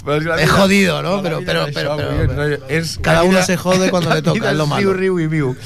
Però 0.05 0.17
és, 0.19 0.25
la 0.29 0.37
Es 0.43 0.51
jodido, 0.51 1.03
¿no? 1.03 1.23
Pero- 1.23 1.41
pero- 1.45 1.67
pero- 1.73 1.97
pero- 1.97 2.17
pero- 2.29 2.35
no, 2.35 2.45
és, 2.69 2.99
cada 3.01 3.23
uno 3.25 3.43
se 3.43 3.57
jode 3.57 3.91
cuando 3.91 4.13
le 4.15 4.21
toca, 4.23 4.51
es 4.51 4.57
lo 4.57 4.67
malo. 4.67 4.93
Riu, 4.93 5.17
riu 5.17 5.21
i 5.21 5.27
viu. 5.27 5.57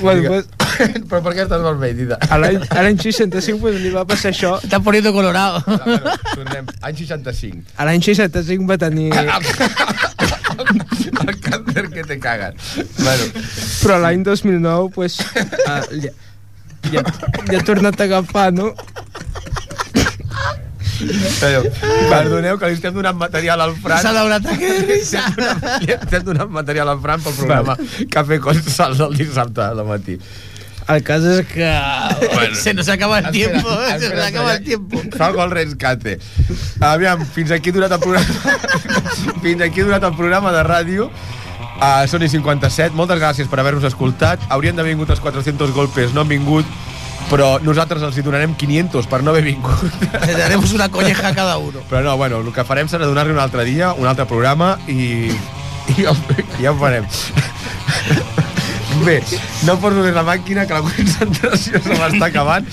Bueno, 0.00 0.20
Digue- 0.20 0.28
pues, 0.28 0.46
Però 1.08 1.22
per 1.24 1.32
què 1.34 1.44
estàs 1.46 1.62
Dida? 1.96 2.18
a 2.28 2.36
l'any 2.38 2.58
a 2.68 2.82
l'any 2.84 2.98
65 3.00 3.60
pues, 3.60 3.78
li 3.80 3.90
va 3.94 4.04
passar 4.04 4.30
això. 4.32 4.58
te 4.60 4.66
estás 4.66 4.82
poniendo 4.82 5.12
colorado. 5.12 5.62
Va, 5.66 5.76
bueno, 5.84 6.10
tornem. 6.34 6.66
Any 6.82 6.96
65. 6.96 7.62
A 7.76 7.84
l'any 7.88 8.02
65 8.02 8.66
va 8.68 8.76
tenir... 8.78 9.12
el 11.26 11.40
càncer 11.40 11.88
que 11.90 12.04
te 12.04 12.18
cagas. 12.18 12.54
Bueno, 12.98 13.24
Però 13.82 13.98
l'any 13.98 14.22
2009, 14.22 14.90
pues, 14.94 15.18
uh, 15.20 15.24
ja, 15.66 16.12
ja, 16.92 17.02
ja 17.50 17.58
ha 17.58 17.64
tornat 17.64 18.00
a 18.00 18.04
agafar, 18.04 18.52
no? 18.52 18.74
Perdoneu 22.10 22.58
que 22.58 22.70
li 22.70 22.76
estem 22.78 22.94
donant 22.96 23.16
material 23.18 23.60
al 23.60 23.74
Fran. 23.76 24.00
Se 24.02 24.08
ha 24.08 24.12
dado 24.12 24.26
un 24.26 24.32
ataque 24.36 24.72
de 24.72 24.82
risa. 24.94 25.22
Li 25.84 25.92
estem 25.96 26.24
donant 26.26 26.50
material 26.50 26.88
al 26.92 27.00
Fran 27.04 27.22
pel 27.24 27.34
programa 27.38 27.76
Café 28.10 28.40
con 28.40 28.60
Sal 28.62 28.96
del 28.98 29.16
dissabte 29.16 29.62
al 29.64 29.84
matí. 29.86 30.18
El 30.86 31.00
cas 31.02 31.24
és 31.26 31.40
que... 31.50 31.66
Se 32.54 32.72
nos 32.72 32.88
acaba 32.88 33.18
el 33.18 33.24
Espera, 33.26 33.60
tiempo. 33.60 33.70
se 33.74 33.94
espera, 33.96 34.16
nos 34.16 34.26
acaba 34.28 34.52
el 34.54 34.62
tiempo. 34.62 35.02
Salgo 35.16 35.42
al 35.42 35.50
rescate. 35.50 36.20
Aviam, 36.78 37.24
fins 37.26 37.50
aquí 37.50 37.72
durat 37.74 37.90
el 37.90 37.98
programa. 37.98 38.26
fins 39.42 39.62
aquí 39.66 39.80
durat 39.82 40.04
el 40.06 40.14
programa 40.14 40.52
de 40.54 40.62
ràdio. 40.62 41.08
A 41.82 42.06
Sony 42.06 42.28
57, 42.30 42.94
moltes 42.94 43.18
gràcies 43.18 43.50
per 43.50 43.58
haver-nos 43.60 43.84
escoltat. 43.84 44.38
Haurien 44.48 44.78
d'haver 44.78 44.94
vingut 44.94 45.10
els 45.10 45.20
400 45.20 45.74
golpes, 45.74 46.14
no 46.14 46.22
han 46.22 46.30
vingut, 46.30 46.70
però 47.30 47.56
nosaltres 47.62 48.04
els 48.06 48.18
hi 48.18 48.24
donarem 48.26 48.54
500 48.58 49.08
per 49.10 49.22
no 49.24 49.32
haver 49.32 49.44
vingut. 49.46 49.82
Le 50.26 50.36
daremos 50.36 50.72
una 50.76 50.88
colleja 50.92 51.28
a 51.28 51.34
cada 51.34 51.58
uno. 51.58 51.82
Però 51.90 52.02
no, 52.04 52.16
bueno, 52.16 52.40
el 52.44 52.52
que 52.54 52.64
farem 52.68 52.90
serà 52.90 53.08
donar-li 53.08 53.34
un 53.34 53.42
altre 53.42 53.66
dia, 53.68 53.92
un 53.94 54.06
altre 54.06 54.28
programa 54.30 54.76
i, 54.86 55.32
i 55.94 55.98
ja, 55.98 56.14
ja 56.60 56.72
ho 56.72 56.78
farem. 56.80 57.08
Bé, 59.04 59.18
no 59.68 59.76
poso 59.82 60.00
més 60.00 60.14
la 60.16 60.24
màquina, 60.26 60.64
que 60.66 60.78
la 60.78 60.84
concentració 60.86 61.82
se 61.82 61.98
m'està 61.98 62.30
acabant. 62.30 62.70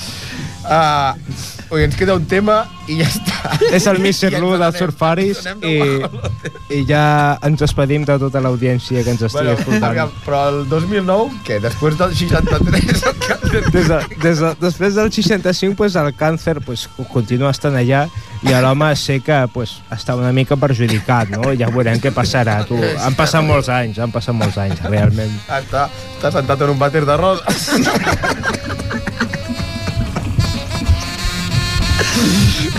Uh, 0.63 1.52
ui, 1.73 1.83
ens 1.83 1.95
queda 1.97 2.13
un 2.15 2.25
tema 2.29 2.63
i 2.87 2.99
ja 2.99 3.07
està. 3.07 3.57
És 3.73 3.87
el 3.89 3.97
Mr. 4.01 4.33
Lu 4.41 4.53
dels 4.59 4.77
Surfaris 4.77 5.39
i, 5.65 5.73
de 5.79 6.51
i 6.77 6.81
ja 6.87 7.03
ens 7.45 7.61
despedim 7.63 8.05
de 8.07 8.17
tota 8.21 8.41
l'audiència 8.43 9.03
que 9.03 9.13
ens 9.15 9.23
estigui 9.25 9.49
Bueno, 9.53 9.59
escoltant. 9.59 10.11
però 10.25 10.41
el 10.51 10.59
2009, 10.69 11.39
què? 11.47 11.59
Després 11.63 11.97
del 11.99 12.13
63, 12.19 13.03
el 13.09 13.17
càncer... 13.23 13.63
Des 13.73 13.87
de, 13.89 13.99
des 14.21 14.43
de, 14.43 14.51
després 14.61 14.95
del 14.95 15.11
65 15.13 15.77
pues, 15.79 15.95
el 15.99 16.11
càncer 16.17 16.59
pues, 16.65 16.85
continua 17.11 17.51
estant 17.53 17.77
allà 17.79 18.05
i 18.43 18.53
l'home 18.53 18.91
sé 18.99 19.19
que 19.23 19.39
pues, 19.53 19.77
està 19.93 20.17
una 20.19 20.33
mica 20.35 20.57
perjudicat 20.59 21.33
no? 21.33 21.53
ja 21.57 21.71
veurem 21.73 22.01
què 22.03 22.11
passarà 22.15 22.59
tu. 22.67 22.77
han 22.77 23.15
passat 23.15 23.45
molts 23.45 23.71
anys 23.71 24.01
han 24.03 24.11
passat 24.11 24.35
molts 24.35 24.59
anys 24.61 24.83
realment 24.83 25.31
Està, 25.47 25.87
està 26.17 26.33
sentat 26.39 26.65
en 26.65 26.75
un 26.75 26.81
vàter 26.81 27.05
de 27.07 27.17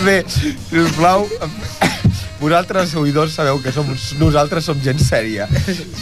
Bé, 0.05 0.23
sisplau, 0.29 1.25
vosaltres, 2.39 2.93
oïdors, 2.95 3.33
sabeu 3.33 3.57
que 3.63 3.71
som, 3.73 3.87
nosaltres 4.21 4.65
som 4.67 4.77
gent 4.83 4.99
sèria. 5.01 5.47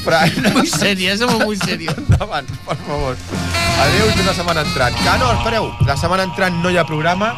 Fran, 0.04 0.28
Muy 0.54 0.68
serios, 0.68 1.20
somos 1.20 1.40
muy 1.46 1.56
serios. 1.56 1.96
endavant, 1.98 2.46
per 2.68 2.76
favor. 2.86 3.16
Adéu 3.80 4.10
i 4.12 4.20
una 4.26 4.34
setmana 4.36 4.62
entrant. 4.68 4.96
Que 5.00 5.16
no, 5.22 5.32
espereu, 5.38 5.72
la 5.88 5.96
setmana 5.98 6.28
entrant 6.28 6.60
no 6.62 6.70
hi 6.70 6.78
ha 6.78 6.84
programa 6.86 7.32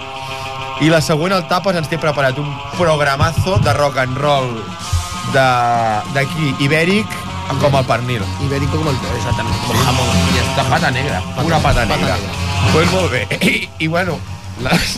i 0.82 0.90
la 0.90 1.02
següent 1.06 1.32
al 1.38 1.46
Tapes 1.48 1.78
ens 1.78 1.88
té 1.88 2.00
preparat 2.02 2.38
un 2.42 2.50
programazo 2.80 3.60
de 3.64 3.74
rock 3.78 4.02
and 4.02 4.18
roll 4.18 4.56
de- 5.32 6.14
d'aquí, 6.18 6.56
ibèric, 6.66 7.06
com 7.62 7.76
el 7.78 7.86
pernil. 7.86 8.24
Ibérico 8.44 8.78
como 8.82 8.90
el 8.90 8.98
exactamente, 9.16 9.60
como 9.68 9.74
el 9.80 9.86
jamón. 9.86 10.08
I 10.34 10.56
de 10.58 10.70
pata 10.70 10.90
negra, 10.92 11.22
pura 11.42 11.60
pata 11.60 11.86
negra. 11.86 12.18
Doncs 12.18 12.74
pues 12.74 12.92
molt 12.92 13.12
bé. 13.12 13.28
I, 13.40 13.70
i 13.86 13.88
bueno, 13.88 14.18
les, 14.64 14.96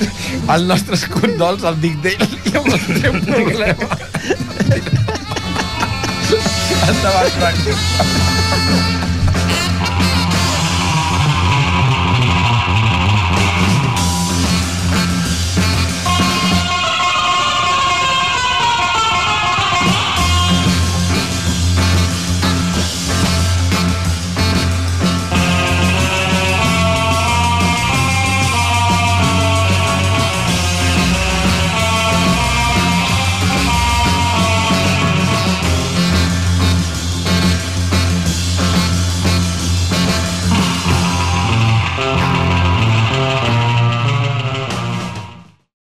els 0.54 0.68
nostres 0.70 1.08
condols 1.14 1.66
al 1.68 1.80
Dick 1.82 1.98
Dale 2.06 2.30
i 2.46 2.56
amb 2.60 2.70
el 2.74 2.82
teu 3.02 3.20
problema. 3.26 3.90
Endavant, 6.88 7.32
Frank. 7.40 9.07